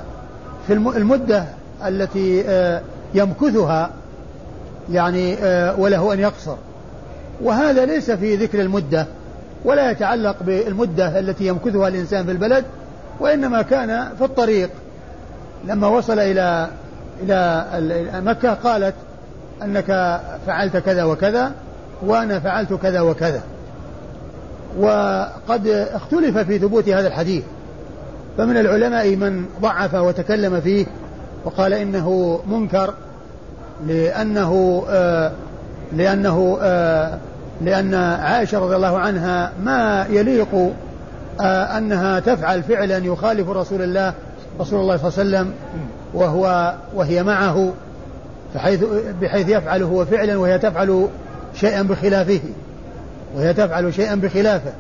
[0.68, 1.43] في المدة
[1.86, 2.43] التي
[3.14, 3.89] يمكثها
[4.91, 5.36] يعني
[5.78, 6.55] وله أن يقصر
[7.41, 9.07] وهذا ليس في ذكر المدة
[9.65, 12.63] ولا يتعلق بالمدة التي يمكثها الإنسان في البلد
[13.19, 14.69] وإنما كان في الطريق
[15.67, 16.69] لما وصل إلى
[17.23, 17.65] إلى
[18.21, 18.93] مكة قالت
[19.63, 21.51] أنك فعلت كذا وكذا
[22.05, 23.41] وأنا فعلت كذا وكذا
[24.79, 27.43] وقد اختلف في ثبوت هذا الحديث
[28.38, 30.85] فمن العلماء من ضعف وتكلم فيه
[31.45, 32.93] وقال إنه منكر
[33.88, 35.31] لأنه آه
[35.95, 37.17] لأنه آه
[37.62, 40.72] لأن عائشة رضي الله عنها ما يليق
[41.41, 44.14] آه، أنها تفعل فعلا يخالف رسول الله
[44.60, 45.51] رسول الله صلى الله عليه وسلم
[46.14, 47.74] وهو وهي معه
[48.53, 48.84] فحيث
[49.22, 51.08] بحيث يفعل هو فعلا وهي تفعل
[51.55, 52.39] شيئا بخلافه
[53.36, 54.72] وهي تفعل شيئا بخلافه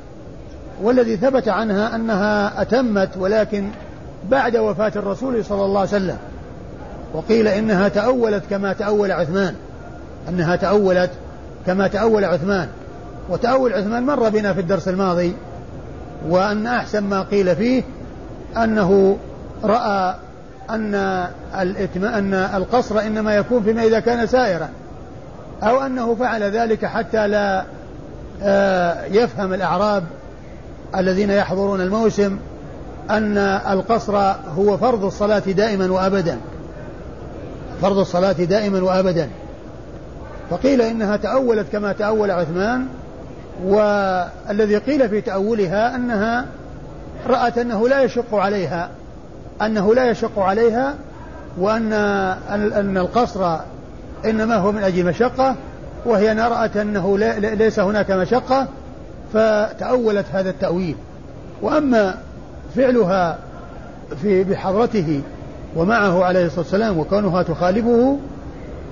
[0.83, 3.67] والذي ثبت عنها انها اتمت ولكن
[4.31, 6.17] بعد وفاه الرسول صلى الله عليه وسلم
[7.13, 9.55] وقيل انها تاولت كما تاول عثمان
[10.29, 11.09] انها تاولت
[11.67, 12.67] كما تأول عثمان
[13.29, 15.33] وتأول عثمان مر بنا في الدرس الماضي
[16.29, 17.83] وأن أحسن ما قيل فيه
[18.63, 19.17] أنه
[19.63, 20.15] رأى
[20.69, 20.95] أن
[22.03, 24.69] أن القصر إنما يكون فيما إذا كان سائرا
[25.63, 27.65] أو أنه فعل ذلك حتى لا
[28.43, 30.03] آه، يفهم الأعراب
[30.95, 32.37] الذين يحضرون الموسم
[33.09, 34.15] أن القصر
[34.57, 36.37] هو فرض الصلاة دائما وأبدا
[37.81, 39.29] فرض الصلاة دائما وأبدا
[40.49, 42.85] فقيل إنها تأولت كما تأول عثمان
[43.65, 46.45] والذي قيل في تأولها أنها
[47.27, 48.89] رأت أنه لا يشق عليها
[49.61, 50.93] أنه لا يشق عليها
[51.59, 51.93] وأن
[52.75, 53.57] أن القصر
[54.25, 55.55] إنما هو من أجل مشقة
[56.05, 58.67] وهي أن رأت أنه ليس هناك مشقة
[59.33, 60.95] فتأولت هذا التأويل
[61.61, 62.15] وأما
[62.75, 63.37] فعلها
[64.21, 65.21] في بحضرته
[65.75, 68.17] ومعه عليه الصلاة والسلام وكونها تخالفه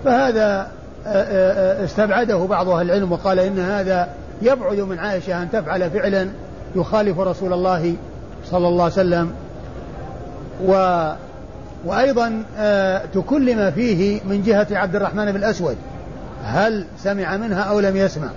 [0.05, 0.67] فهذا
[1.05, 4.07] استبعده بعض أهل العلم وقال إن هذا
[4.41, 6.29] يبعد من عائشة أن تفعل فعلا
[6.75, 7.93] يخالف رسول الله
[8.51, 9.31] صلى الله عليه وسلم
[10.67, 11.01] و
[11.85, 15.77] وأيضا آه، تكلم فيه من جهة عبد الرحمن بن الأسود
[16.43, 18.27] هل سمع منها أو لم يسمع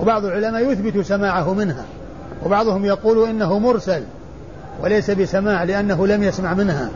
[0.00, 1.84] وبعض العلماء يثبت سماعه منها
[2.46, 4.02] وبعضهم يقول إنه مرسل
[4.82, 6.90] وليس بسماع لأنه لم يسمع منها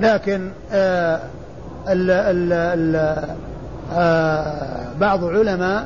[0.00, 1.20] لكن آه
[1.88, 3.24] ال ال ال
[3.94, 4.52] آه،
[5.00, 5.82] بعض علماء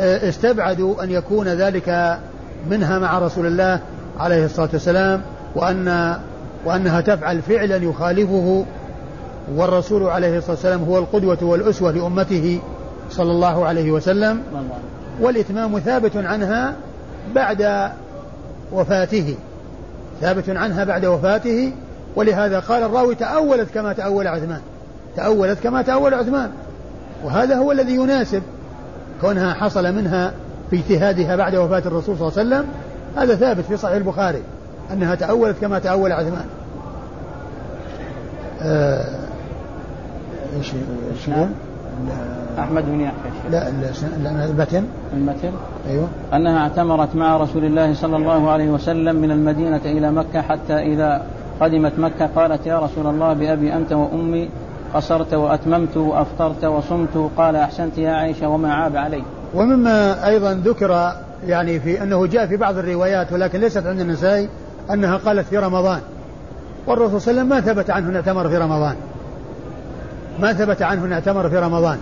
[0.00, 2.18] آه، استبعدوا أن يكون ذلك
[2.70, 3.80] منها مع رسول الله
[4.20, 5.22] عليه الصلاة والسلام
[5.54, 6.16] وأن
[6.66, 8.64] وأنها تفعل فعلا يخالفه
[9.56, 12.60] والرسول عليه الصلاة والسلام هو القدوة والأسوة لأمته
[13.10, 14.40] صلى الله عليه وسلم
[15.20, 16.74] والإتمام ثابت عنها
[17.34, 17.88] بعد
[18.72, 19.34] وفاته
[20.20, 21.72] ثابت عنها بعد وفاته
[22.16, 24.60] ولهذا قال الراوي تأولت كما تأول عثمان
[25.16, 26.50] تأولت كما تأول عثمان
[27.24, 28.42] وهذا هو الذي يناسب
[29.20, 30.32] كونها حصل منها
[30.70, 32.64] في اجتهادها بعد وفاة الرسول صلى الله عليه وسلم
[33.16, 34.42] هذا ثابت في صحيح البخاري
[34.92, 36.44] أنها تأولت كما تأول عثمان
[38.62, 39.18] آه،
[40.58, 40.72] ايش
[41.12, 41.30] ايش
[42.58, 43.16] احمد بن يحيى
[43.50, 43.70] لا
[44.24, 45.50] لا المتن المتن
[45.90, 50.72] ايوه انها اعتمرت مع رسول الله صلى الله عليه وسلم من المدينه الى مكه حتى
[50.78, 51.22] اذا
[51.60, 54.48] قدمت مكه قالت يا رسول الله بابي انت وامي
[54.94, 59.22] قصرت وأتممت وأفطرت وصمت قال أحسنت يا عائشة وما عاب علي
[59.54, 61.12] ومما أيضا ذكر
[61.46, 64.48] يعني في أنه جاء في بعض الروايات ولكن ليست عند النسائي
[64.90, 66.00] أنها قالت في رمضان
[66.86, 68.94] والرسول صلى الله عليه وسلم ما ثبت عنه أن اعتمر في رمضان
[70.40, 71.98] ما ثبت عنه أن اعتمر في رمضان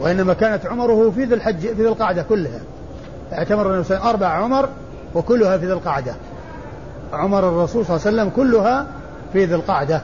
[0.00, 2.60] وإنما كانت عمره في ذي الحج في ذي القعدة كلها
[3.32, 4.68] اعتمر النبي صلى الله عليه وسلم أربع عمر
[5.14, 6.14] وكلها في ذي القعدة
[7.12, 8.86] عمر الرسول صلى الله عليه وسلم كلها
[9.32, 10.00] في ذي القعدة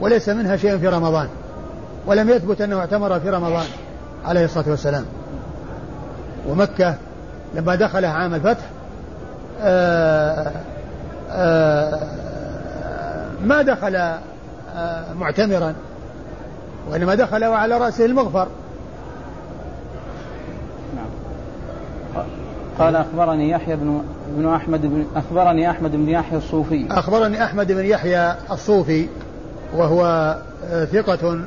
[0.00, 1.28] وليس منها شيء في رمضان
[2.06, 3.66] ولم يثبت أنه اعتمر في رمضان
[4.24, 5.04] عليه الصلاة والسلام
[6.48, 6.94] ومكة
[7.54, 8.64] لما دخلها عام الفتح
[9.62, 10.52] آه،
[11.30, 12.08] آه،
[13.44, 13.96] ما دخل
[14.76, 15.74] آه، معتمرا
[16.90, 18.48] وإنما دخل وعلى رأسه المغفر
[20.96, 22.24] نعم.
[22.78, 24.02] قال أخبرني يحيى بن
[24.36, 29.06] بن أحمد بن أخبرني أحمد بن يحيى الصوفي أخبرني أحمد بن يحيى الصوفي
[29.74, 30.34] وهو
[30.70, 31.40] آه، ثقة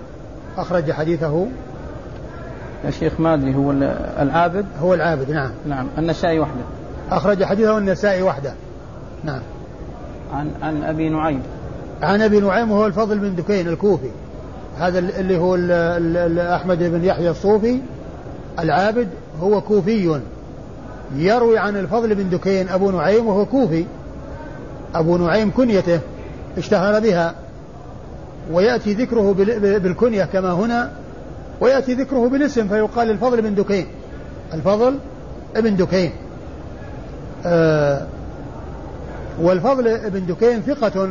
[0.58, 1.46] أخرج حديثه
[2.86, 3.72] يا شيخ ما أدري هو
[4.22, 6.62] العابد هو العابد نعم نعم النسائي وحده
[7.12, 8.54] أخرج حديثه النسائي وحده
[9.24, 9.42] نعم
[10.34, 11.42] عن عن أبي نعيم
[12.02, 14.10] عن أبي نعيم وهو الفضل بن دكين الكوفي
[14.80, 15.72] هذا اللي هو الـ
[16.18, 17.80] الـ أحمد بن يحيى الصوفي
[18.60, 19.08] العابد
[19.44, 20.20] هو كوفي
[21.16, 23.86] يروي عن الفضل بن دكين أبو نعيم وهو كوفي
[24.96, 26.00] أبو نعيم كنيته
[26.58, 27.34] اشتهر بها
[28.52, 29.34] ويأتي ذكره
[29.80, 30.92] بالكنية كما هنا
[31.62, 33.88] ويأتي ذكره بالاسم فيقال الفضل بن دكين
[34.54, 34.96] الفضل
[35.56, 36.12] ابن دكين
[37.46, 38.06] آه
[39.42, 41.10] والفضل ابن دكين ثقة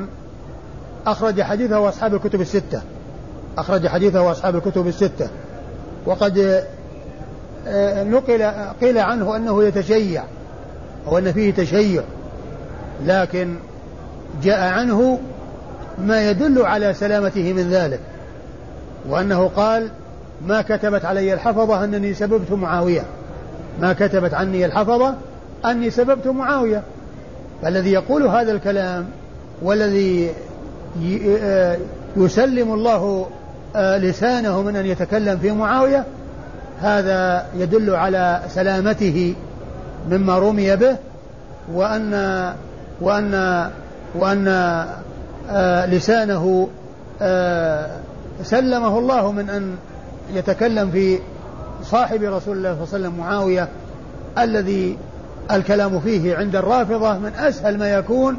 [1.07, 2.83] أخرج حديثه وأصحاب الكتب الستة
[3.59, 5.29] أخرج حديثه وأصحاب الكتب الستة
[6.07, 6.63] وقد
[7.69, 8.43] آه، نقل
[8.81, 10.25] قيل عنه أنه يتشيع
[11.07, 12.03] أو أن فيه تشيع
[13.07, 13.55] لكن
[14.43, 15.19] جاء عنه
[15.99, 17.99] ما يدل على سلامته من ذلك
[19.09, 19.89] وأنه قال
[20.47, 23.03] ما كتبت علي الحفظة أنني سببت معاوية
[23.81, 25.15] ما كتبت عني الحفظة
[25.65, 26.83] أني سببت معاوية
[27.63, 29.07] فالذي يقول هذا الكلام
[29.63, 30.31] والذي
[31.41, 31.77] آه،
[32.17, 33.27] يسلم الله
[33.77, 36.05] آه، لسانه من أن يتكلم في معاوية
[36.81, 39.35] هذا يدل على سلامته
[40.11, 40.97] مما رمي به
[41.73, 42.13] وأن
[43.01, 43.71] وأن
[44.15, 44.49] وأن
[45.51, 46.69] آه، لسانه
[47.23, 47.91] آه،
[48.45, 49.77] سلمه الله من أن
[50.35, 51.19] يتكلم في
[51.85, 53.69] صاحب رسول الله صلى الله عليه وسلم معاوية
[54.39, 54.99] الذي
[55.51, 58.37] الكلام فيه عند الرافضة من أسهل ما يكون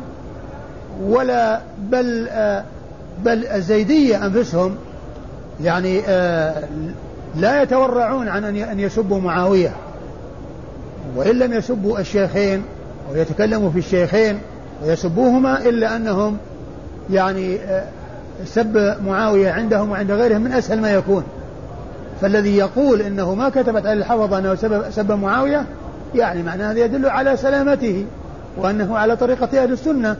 [1.03, 2.63] ولا بل آه،
[3.25, 4.75] بل الزيدية أنفسهم
[5.63, 6.01] يعني
[7.35, 9.71] لا يتورعون عن أن يسبوا معاوية
[11.15, 12.63] وإن لم يسبوا الشيخين
[13.13, 14.39] ويتكلموا في الشيخين
[14.83, 16.37] ويسبوهما إلا أنهم
[17.11, 17.83] يعني آه،
[18.45, 21.23] سب معاوية عندهم وعند غيرهم من أسهل ما يكون
[22.21, 25.65] فالذي يقول انه ما كتبت عليه الحفظة انه سب, سب معاوية
[26.15, 28.05] يعني معنى هذا يدل على سلامته
[28.57, 30.15] وانه على طريقة اهل السنة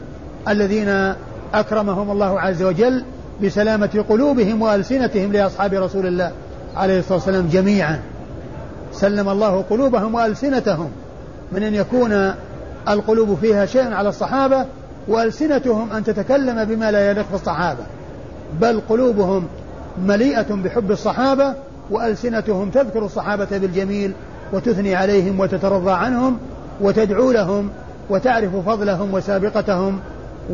[0.48, 1.14] الذين
[1.54, 3.04] اكرمهم الله عز وجل
[3.42, 6.32] بسلامة قلوبهم والسنتهم لاصحاب رسول الله
[6.76, 7.98] عليه الصلاة والسلام جميعا
[8.92, 10.90] سلم الله قلوبهم والسنتهم
[11.52, 12.34] من ان يكون
[12.88, 14.64] القلوب فيها شيء على الصحابة
[15.08, 17.82] وألسنتهم أن تتكلم بما لا يليق بالصحابة
[18.60, 19.46] بل قلوبهم
[20.02, 21.54] مليئة بحب الصحابة
[21.90, 24.12] وألسنتهم تذكر الصحابة بالجميل
[24.52, 26.38] وتثني عليهم وتترضى عنهم
[26.80, 27.70] وتدعو لهم
[28.10, 30.00] وتعرف فضلهم وسابقتهم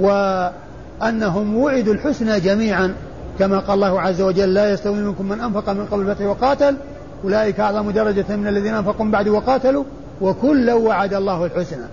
[0.01, 2.95] وأنهم وعدوا الحسنى جميعا
[3.39, 6.77] كما قال الله عز وجل لا يستوي منكم من أنفق من قبل الفتح وقاتل
[7.25, 9.85] أولئك أعظم درجة من الذين أنفقوا من بعد وقاتلوا
[10.21, 11.85] وكلا وعد الله الحسنى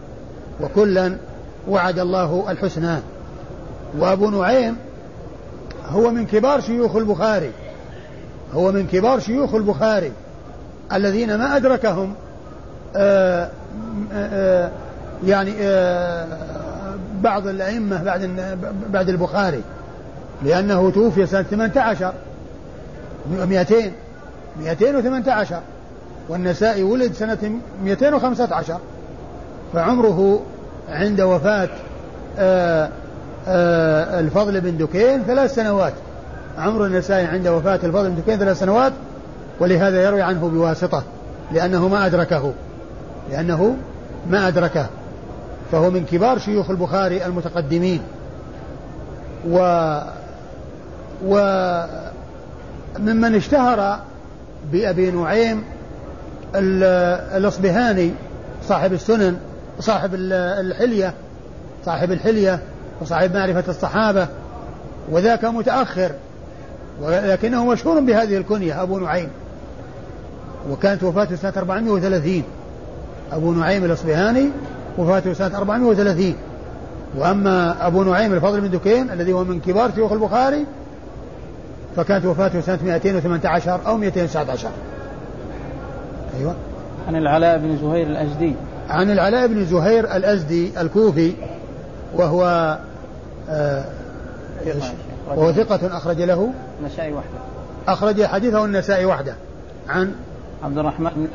[0.61, 1.15] وكلا
[1.67, 2.97] وعد الله الحسنى
[3.99, 4.75] وأبو نعيم
[5.89, 7.51] هو من كبار شيوخ البخاري
[8.53, 10.11] هو من كبار شيوخ البخاري
[10.93, 12.13] الذين ما أدركهم
[12.95, 13.49] آآ آه، آآ
[14.13, 14.71] آه، آه،
[15.25, 16.25] يعني آآ
[17.21, 18.55] بعض الأئمة بعد
[18.93, 19.61] بعد البخاري
[20.43, 22.13] لأنه توفي سنة 18
[23.47, 23.75] 200
[24.59, 25.59] 218
[26.29, 27.51] والنسائي ولد سنة
[27.83, 28.77] 215
[29.73, 30.41] فعمره
[30.91, 31.69] عند وفاة
[32.39, 32.89] آه،
[33.47, 35.93] آه، الفضل بن دكين ثلاث سنوات
[36.57, 38.93] عمرو النسائي عند وفاة الفضل بن دكين ثلاث سنوات
[39.59, 41.03] ولهذا يروي عنه بواسطة
[41.51, 42.53] لأنه ما أدركه
[43.31, 43.75] لأنه
[44.29, 44.87] ما أدركه
[45.71, 48.01] فهو من كبار شيوخ البخاري المتقدمين
[49.47, 49.59] و
[51.25, 52.07] وممن
[53.35, 53.99] اشتهر
[54.71, 55.63] بأبي نعيم
[56.55, 58.11] الأصبهاني
[58.67, 59.37] صاحب السنن
[59.79, 60.11] صاحب
[60.59, 61.13] الحلية
[61.85, 62.59] صاحب الحلية
[63.01, 64.27] وصاحب معرفة الصحابة
[65.11, 66.11] وذاك متأخر
[67.01, 69.27] ولكنه مشهور بهذه الكنية أبو نعيم
[70.71, 72.43] وكانت وفاته سنة 430
[73.31, 74.49] أبو نعيم الأصبهاني
[74.97, 76.35] وفاته سنة 430
[77.17, 80.65] وأما أبو نعيم الفضل بن دكين الذي هو من كبار شيوخ البخاري
[81.95, 84.67] فكانت وفاته سنة 218 أو 219
[86.39, 86.55] أيوة
[87.07, 88.53] عن العلاء بن زهير الأجدي
[88.89, 91.33] عن العلاء بن زهير الأزدي الكوفي
[92.15, 92.77] وهو
[93.49, 93.83] آه
[95.29, 97.39] وهو ثقة أخرج له النسائي وحده
[97.87, 99.33] أخرج حديثه النسائي وحده
[99.89, 100.11] عن
[100.63, 101.27] عبد الرحمن بن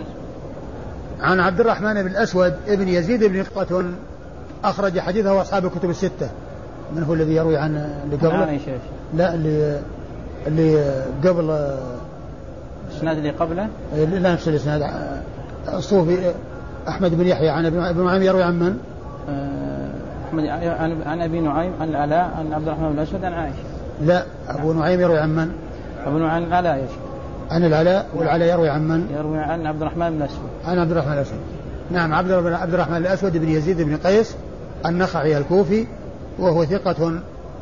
[1.20, 3.84] عن عبد الرحمن بن الأسود ابن يزيد بن ثقة
[4.64, 6.30] أخرج حديثه أصحاب الكتب الستة
[6.96, 8.58] من هو الذي يروي عن اللي قبله؟
[9.16, 9.80] لا اللي
[10.46, 11.78] اللي قبل آه،
[12.90, 15.22] الاسناد اللي قبله؟ إيه، لا نفس الاسناد آه،
[15.78, 16.34] الصوفي آه،
[16.88, 18.76] أحمد بن يحيى عن ابن نعيم يروي عن من؟
[19.28, 19.90] آه،
[20.28, 23.56] أحمد آه، عن أبي نعيم عن العلاء عن عبد الرحمن بن الأسود عن عائشة
[24.02, 25.52] لا أبو نعيم يروي عن من؟
[26.06, 26.98] أبو نعيم عن العلاء يا شيخ
[27.50, 31.12] عن العلاء والعلاء يروي عن من؟ يروي عن عبد الرحمن بن الأسود عن عبد الرحمن
[31.14, 31.38] الأسود
[31.90, 34.36] نعم عبد عبد الرحمن الأسود بن يزيد بن قيس
[34.86, 35.86] النخعي الكوفي
[36.38, 37.12] وهو ثقة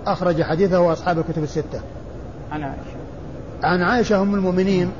[0.06, 1.80] أخرج حديثه أصحاب الكتب الستة
[2.52, 2.94] عن عائشة
[3.62, 4.90] عن عائشة أم المؤمنين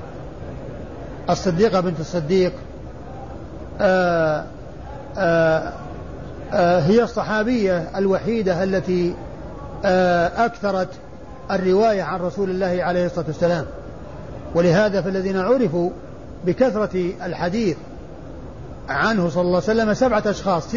[1.31, 2.53] الصديقة بنت الصديق
[3.81, 4.45] آآ آه،
[5.19, 5.73] آآ آه،
[6.53, 9.15] آه، هي الصحابية الوحيدة التي
[9.85, 10.89] أكثرت
[11.51, 13.65] الرواية عن رسول الله عليه الصلاة والسلام
[14.55, 15.91] ولهذا فالذين عرفوا
[16.47, 17.77] بكثرة الحديث
[18.89, 20.69] عنه صلى الله عليه وسلم سبعة أشخاص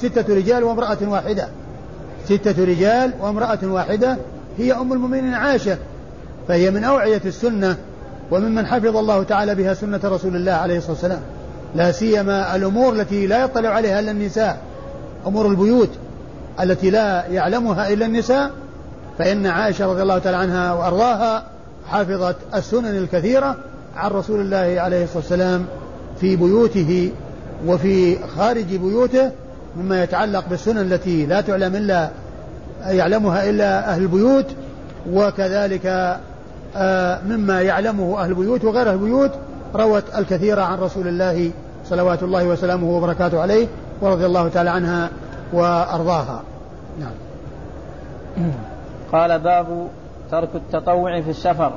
[0.00, 1.48] ستة رجال وامرأة واحدة
[2.24, 4.16] ستة رجال وامرأة واحدة
[4.58, 5.78] هي أم المؤمنين عائشة
[6.48, 7.76] فهي من أوعية السنة
[8.30, 11.20] وممن حفظ الله تعالى بها سنة رسول الله عليه الصلاة والسلام
[11.74, 14.58] لا سيما الأمور التي لا يطلع عليها إلا النساء
[15.26, 15.90] أمور البيوت
[16.60, 18.50] التي لا يعلمها إلا النساء
[19.18, 21.42] فإن عائشة رضي الله تعالى عنها وأرضاها
[21.88, 23.56] حفظت السنن الكثيرة
[23.96, 25.64] عن رسول الله عليه الصلاة والسلام
[26.20, 27.12] في بيوته
[27.66, 29.30] وفي خارج بيوته
[29.76, 32.08] مما يتعلق بالسنن التي لا تعلم إلا
[32.86, 34.46] يعلمها إلا أهل البيوت
[35.12, 36.16] وكذلك
[36.76, 39.30] آه، مما يعلمه أهل البيوت وغير أهل البيوت
[39.74, 41.50] روت الكثير عن رسول الله
[41.84, 43.66] صلوات الله وسلامه وبركاته عليه
[44.00, 45.08] ورضي الله تعالى عنها
[45.52, 46.42] وأرضاها
[47.00, 47.12] نعم
[49.12, 49.86] قال باب
[50.30, 51.72] ترك التطوع في السفر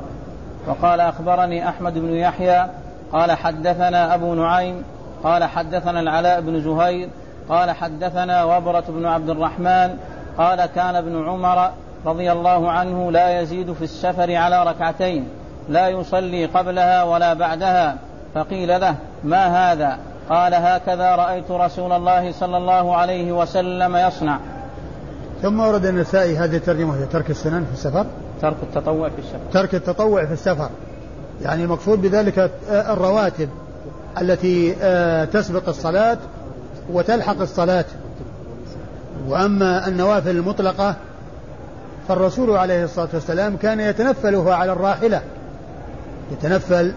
[0.68, 2.66] وقال أخبرني أحمد بن يحيى
[3.14, 4.84] قال حدثنا أبو نعيم
[5.24, 7.10] قال حدثنا العلاء بن زهير
[7.50, 9.94] قال حدثنا وبرة بن عبد الرحمن
[10.38, 11.70] قال كان ابن عمر
[12.06, 15.28] رضي الله عنه لا يزيد في السفر على ركعتين
[15.70, 17.96] لا يصلي قبلها ولا بعدها
[18.36, 19.98] فقيل له ما هذا
[20.30, 24.40] قال هكذا رأيت رسول الله صلى الله عليه وسلم يصنع
[25.42, 28.06] ثم ورد النسائي هذه الترجمة وهي ترك السنن في السفر
[28.42, 30.70] ترك التطوع في السفر ترك التطوع في السفر
[31.42, 33.50] يعني المقصود بذلك الرواتب
[34.22, 36.18] التي آه، تسبق الصلاة
[36.94, 37.86] وتلحق الصلاة
[39.28, 40.96] وأما النوافل المطلقة
[42.08, 45.22] فالرسول عليه الصلاة والسلام كان يتنفلها على الراحلة
[46.32, 46.92] يتنفل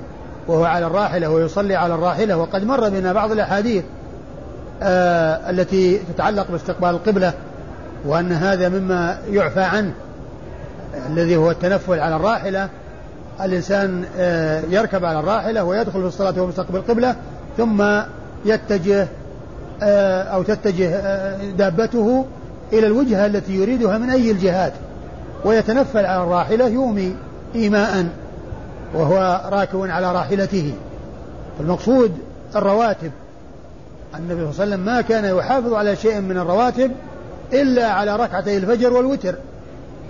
[0.48, 3.84] وهو على الراحلة ويصلي على الراحلة وقد مر بنا بعض الأحاديث
[4.82, 7.32] آه التي تتعلق باستقبال القبلة
[8.06, 9.92] وأن هذا مما يعفى عنه
[11.06, 12.68] الذي هو التنفل على الراحلة
[13.40, 17.16] الإنسان آه يركب على الراحلة ويدخل في الصلاة وهو مستقبل القبلة
[17.56, 17.84] ثم
[18.44, 19.06] يتجه
[19.82, 22.26] آه أو تتجه آه دابته
[22.72, 24.72] إلى الوجهة التي يريدها من أي الجهات
[25.44, 27.16] ويتنفل على الراحلة يومي
[27.54, 28.06] إيماءً
[28.94, 30.72] وهو راكب على راحلته
[31.60, 32.12] المقصود
[32.56, 33.10] الرواتب
[34.14, 36.92] النبي صلى الله عليه وسلم ما كان يحافظ على شيء من الرواتب
[37.52, 39.34] إلا على ركعتي الفجر والوتر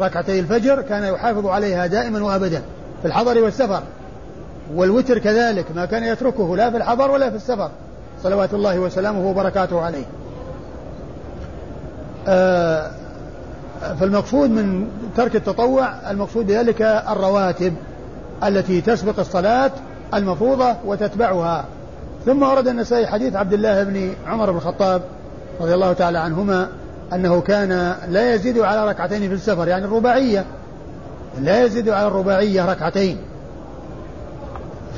[0.01, 2.63] ركعتي الفجر كان يحافظ عليها دائما وأبدا
[3.03, 3.83] في الحضر والسفر
[4.75, 7.71] والوتر كذلك ما كان يتركه لا في الحضر ولا في السفر
[8.23, 10.05] صلوات الله وسلامه وبركاته عليه
[12.29, 12.91] آه،
[14.01, 17.75] فالمقصود من ترك التطوع المقصود بذلك الرواتب
[18.45, 19.71] التي تسبق الصلاة
[20.15, 21.65] المفروضة وتتبعها
[22.27, 25.03] ثم ورد النسائي حديث عبد الله بن عمر بن الخطاب
[25.61, 26.69] رضي الله تعالى عنهما
[27.13, 30.45] أنه كان لا يزيد على ركعتين في السفر يعني الرباعية
[31.41, 33.19] لا يزيد على الرباعية ركعتين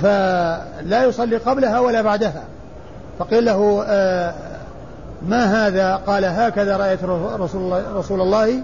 [0.02, 2.42] فلا يصلي قبلها ولا بعدها
[3.18, 4.34] فقيل له آه،
[5.26, 7.04] ما هذا قال هكذا رأيت
[7.96, 8.60] رسول الله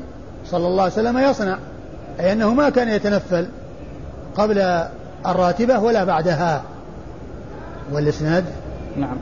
[0.51, 1.59] صلى الله عليه وسلم يصنع
[2.21, 3.47] أي أنه ما كان يتنفل
[4.37, 4.85] قبل
[5.27, 6.63] الراتبة ولا بعدها
[7.93, 8.45] والإسناد
[8.97, 9.17] نعم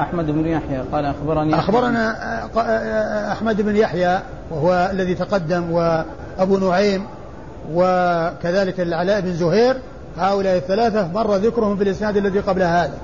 [0.00, 2.10] أحمد بن يحيى قال أخبرني أخبرنا
[2.56, 4.18] آه، آه، أحمد بن يحيى
[4.50, 7.06] وهو الذي تقدم وأبو نعيم
[7.74, 9.76] وكذلك العلاء بن زهير
[10.18, 12.94] هؤلاء الثلاثة مر ذكرهم في الإسناد الذي قبل هذا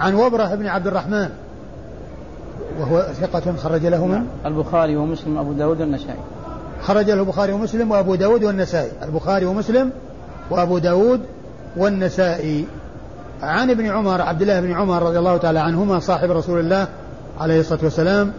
[0.00, 1.28] عن وبرة بن عبد الرحمن
[2.80, 4.26] وهو ثقة خرج له من؟ نعم.
[4.46, 6.18] البخاري ومسلم أبو داود والنسائي
[6.82, 9.90] خرج له البخاري ومسلم وأبو داود والنسائي البخاري ومسلم
[10.50, 11.20] وأبو داود
[11.76, 12.66] والنسائي
[13.42, 16.86] عن ابن عمر عبد الله بن عمر رضي الله تعالى عنهما صاحب رسول الله
[17.40, 18.32] عليه الصلاة والسلام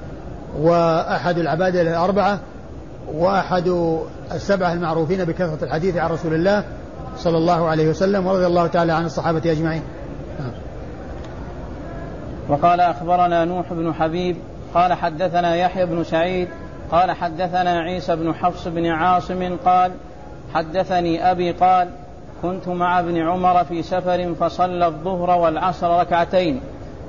[0.62, 2.40] وأحد العبادة الأربعة
[3.14, 3.98] وأحد
[4.34, 6.64] السبعة المعروفين بكثرة الحديث عن رسول الله
[7.18, 9.82] صلى الله عليه وسلم ورضي الله تعالى عن الصحابة أجمعين
[12.50, 14.36] وقال أخبرنا نوح بن حبيب
[14.74, 16.48] قال حدثنا يحيى بن سعيد
[16.92, 19.92] قال حدثنا عيسى بن حفص بن عاصم قال
[20.56, 21.90] حدثني أبي قال
[22.42, 26.62] كنت مع ابن عمر في سفر فصلى الظهر والعصر ركعتين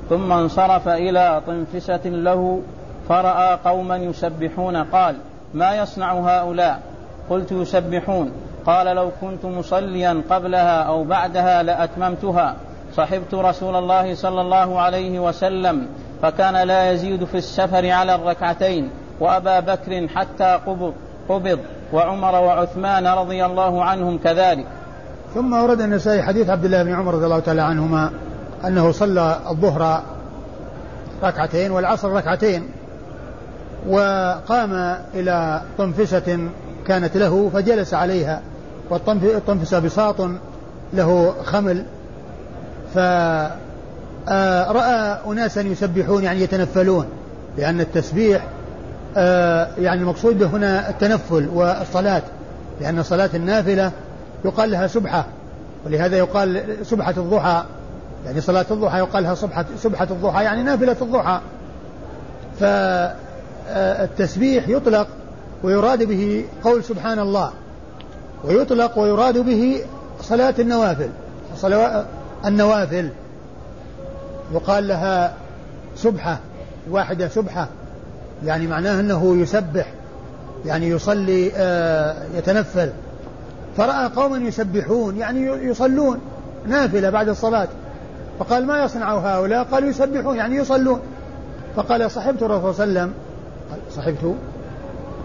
[0.09, 2.63] ثم انصرف إلى طنفسة له
[3.09, 5.17] فرأى قوما يسبحون قال
[5.55, 6.81] ما يصنع هؤلاء
[7.31, 8.33] قلت يسبحون
[8.67, 12.55] قال لو كنت مصليا قبلها أو بعدها لأتممتها
[12.97, 15.87] صحبت رسول الله صلى الله عليه وسلم
[16.23, 20.95] فكان لا يزيد في السفر على الركعتين وأبا بكر حتى قبض,
[21.29, 21.59] قبض
[21.93, 24.67] وعمر وعثمان رضي الله عنهم كذلك
[25.35, 28.11] ثم ورد النسائي حديث عبد الله بن عمر رضي الله تعالى عنهما
[28.67, 30.03] أنه صلى الظهر
[31.25, 32.69] ركعتين والعصر ركعتين
[33.89, 36.49] وقام إلى طنفسة
[36.87, 38.41] كانت له فجلس عليها
[38.91, 40.17] والطنفسة بساط
[40.93, 41.85] له خمل
[42.95, 43.49] فرأى
[45.27, 47.07] أناسا يسبحون يعني يتنفلون
[47.59, 48.43] لأن التسبيح
[49.17, 52.23] آه، يعني المقصود به هنا التنفل والصلاة
[52.81, 53.93] لأن صلاة النافلة
[54.45, 55.27] يقال لها سبحة
[55.87, 57.63] ولهذا يقال سبحة الضحى
[58.27, 61.41] يعني صلاة الضحى يقال لها سبحة, سبحة الضحى يعني نافلة الضحى
[62.61, 65.09] فالتسبيح آه، يطلق
[65.63, 67.53] ويراد به قول سبحان الله
[68.45, 69.81] ويطلق ويراد به
[70.23, 71.09] صلاة النوافل
[71.57, 72.05] صلو...
[72.47, 73.09] النوافل
[74.55, 75.33] يقال لها
[75.97, 76.39] سبحة
[76.91, 77.69] واحدة سبحة
[78.45, 79.87] يعني معناه أنه يسبح
[80.67, 82.91] يعني يصلي آه، يتنفل
[83.77, 86.19] فرأى قوما يسبحون يعني يصلون
[86.67, 87.69] نافلة بعد الصلاة
[88.39, 91.01] فقال ما يصنع هؤلاء قالوا يسبحون يعني يصلون
[91.77, 93.13] فقال صحبت الرسول صلى الله عليه وسلم
[93.97, 94.35] صحبت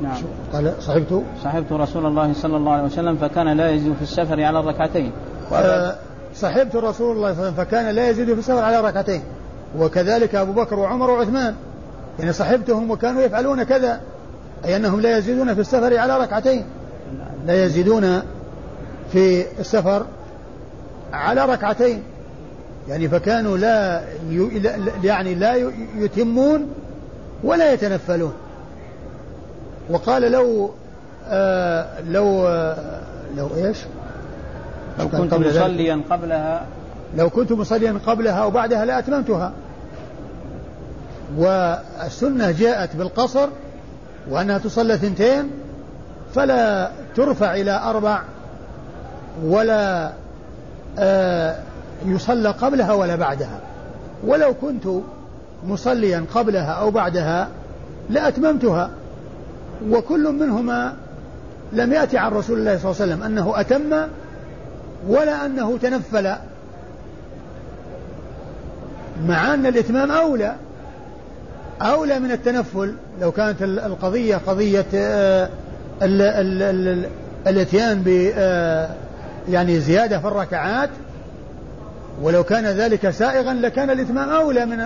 [0.04, 0.22] نعم
[0.54, 4.60] قال صحبت صحبت رسول الله صلى الله عليه وسلم فكان لا يزيد في السفر على
[4.60, 5.12] الركعتين
[5.54, 5.96] آه،
[6.36, 9.22] صحبت رسول الله صلى الله عليه وسلم فكان لا يزيد في السفر على ركعتين
[9.80, 11.56] وكذلك أبو بكر وعمر وعثمان
[12.20, 14.02] يعني صحبتهم وكانوا يفعلون كذا
[14.66, 16.66] أي أنهم لا يزيدون في السفر على ركعتين
[17.48, 18.22] لا يزيدون
[19.12, 20.06] في السفر
[21.14, 22.04] على ركعتين
[22.90, 24.02] يعني فكانوا لا
[25.04, 26.68] يعني لا يتمون
[27.44, 28.34] ولا يتنفلون
[29.90, 30.70] وقال لو
[31.28, 33.02] آه لو آه
[33.38, 33.78] لو ايش؟
[35.00, 36.66] لو كنت مصليا قبلها
[37.18, 39.54] لو كنت مصليا قبلها وبعدها لاتممتها
[41.38, 43.50] والسنة جاءت بالقصر
[44.30, 45.44] وأنها تصلى ثنتين
[46.36, 48.22] فلا ترفع إلى أربع
[49.44, 50.12] ولا
[51.00, 51.56] آه
[52.06, 53.60] يصلى قبلها ولا بعدها
[54.28, 54.84] ولو كنت
[55.68, 57.48] مصليا قبلها أو بعدها
[58.10, 58.90] لأتممتها
[59.90, 60.94] وكل منهما
[61.74, 64.08] لم يأتي عن رسول الله صلى الله عليه وسلم أنه أتم
[65.08, 66.32] ولا أنه تنفل
[69.28, 70.56] مع أن الإتمام أولى
[71.82, 75.50] أولى من التنفل لو كانت القضية قضية آه،
[77.48, 78.90] الاتيان ب آه،
[79.50, 80.90] يعني زيادة في الركعات
[82.22, 84.78] ولو كان ذلك سائغا لكان الإتمام أولى من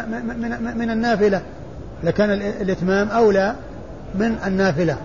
[0.41, 1.41] من من النافلة
[2.03, 2.29] لكان
[2.61, 3.55] الإتمام أولى
[4.15, 4.97] من النافلة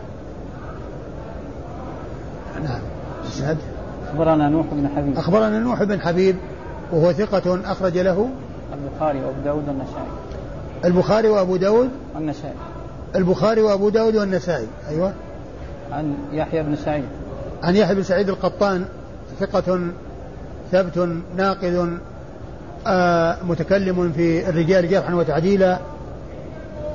[2.64, 2.80] نعم
[3.24, 3.56] الإسناد
[4.12, 6.36] أخبرنا نوح بن حبيب أخبرنا نوح بن حبيب
[6.92, 8.30] وهو ثقة أخرج له
[8.72, 10.04] البخاري وأبو داود والنسائي
[10.84, 12.54] البخاري وأبو داود والنسائي
[13.16, 15.12] البخاري وأبو داود والنسائي أيوة
[15.92, 17.04] عن يحيى بن سعيد
[17.62, 18.84] عن يحيى بن سعيد القطان
[19.40, 19.80] ثقة
[20.72, 21.98] ثبت ناقد
[22.86, 25.78] آه، متكلم في الرجال جرحا وتعديلا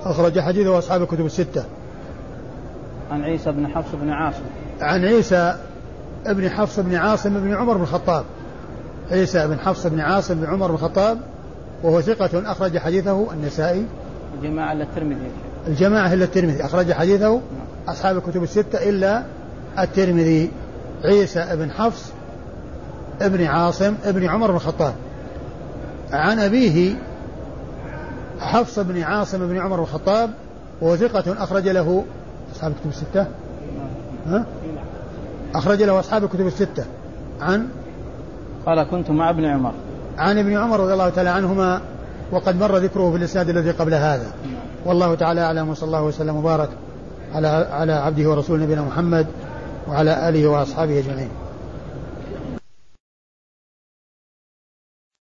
[0.03, 1.63] أخرج حديثه أصحاب الكتب الستة
[3.11, 4.41] عن عيسى بن حفص بن عاصم
[4.81, 5.55] عن عيسى
[6.25, 8.23] بن حفص بن عاصم بن عمر بن الخطاب
[9.11, 11.17] عيسى بن حفص بن عاصم بن عمر بن الخطاب
[11.83, 13.85] وهو ثقة أخرج حديثه النسائي
[14.41, 15.31] الجماعة إلا الترمذي
[15.67, 17.41] الجماعة إلا الترمذي أخرج حديثه نعم.
[17.87, 19.23] أصحاب الكتب الستة إلا
[19.79, 20.51] الترمذي
[21.05, 22.05] عيسى بن حفص
[23.21, 24.93] ابن عاصم ابن عمر بن الخطاب
[26.11, 26.95] عن أبيه
[28.39, 30.29] حفص بن عاصم بن عمر بن الخطاب
[30.81, 32.05] وهو ثقة أخرج له
[32.55, 33.25] أصحاب الكتب الستة
[34.25, 34.35] نعم.
[34.35, 34.45] ها؟
[35.55, 36.85] أخرج له أصحاب الكتب الستة
[37.41, 37.67] عن
[38.65, 39.73] قال كنت مع ابن عمر
[40.17, 41.81] عن ابن عمر رضي الله تعالى عنهما
[42.31, 44.31] وقد مر ذكره في الاسناد الذي قبل هذا
[44.85, 46.69] والله تعالى اعلم وصلى الله وسلم وبارك
[47.35, 49.27] على على عبده ورسوله نبينا محمد
[49.89, 51.46] وعلى اله واصحابه اجمعين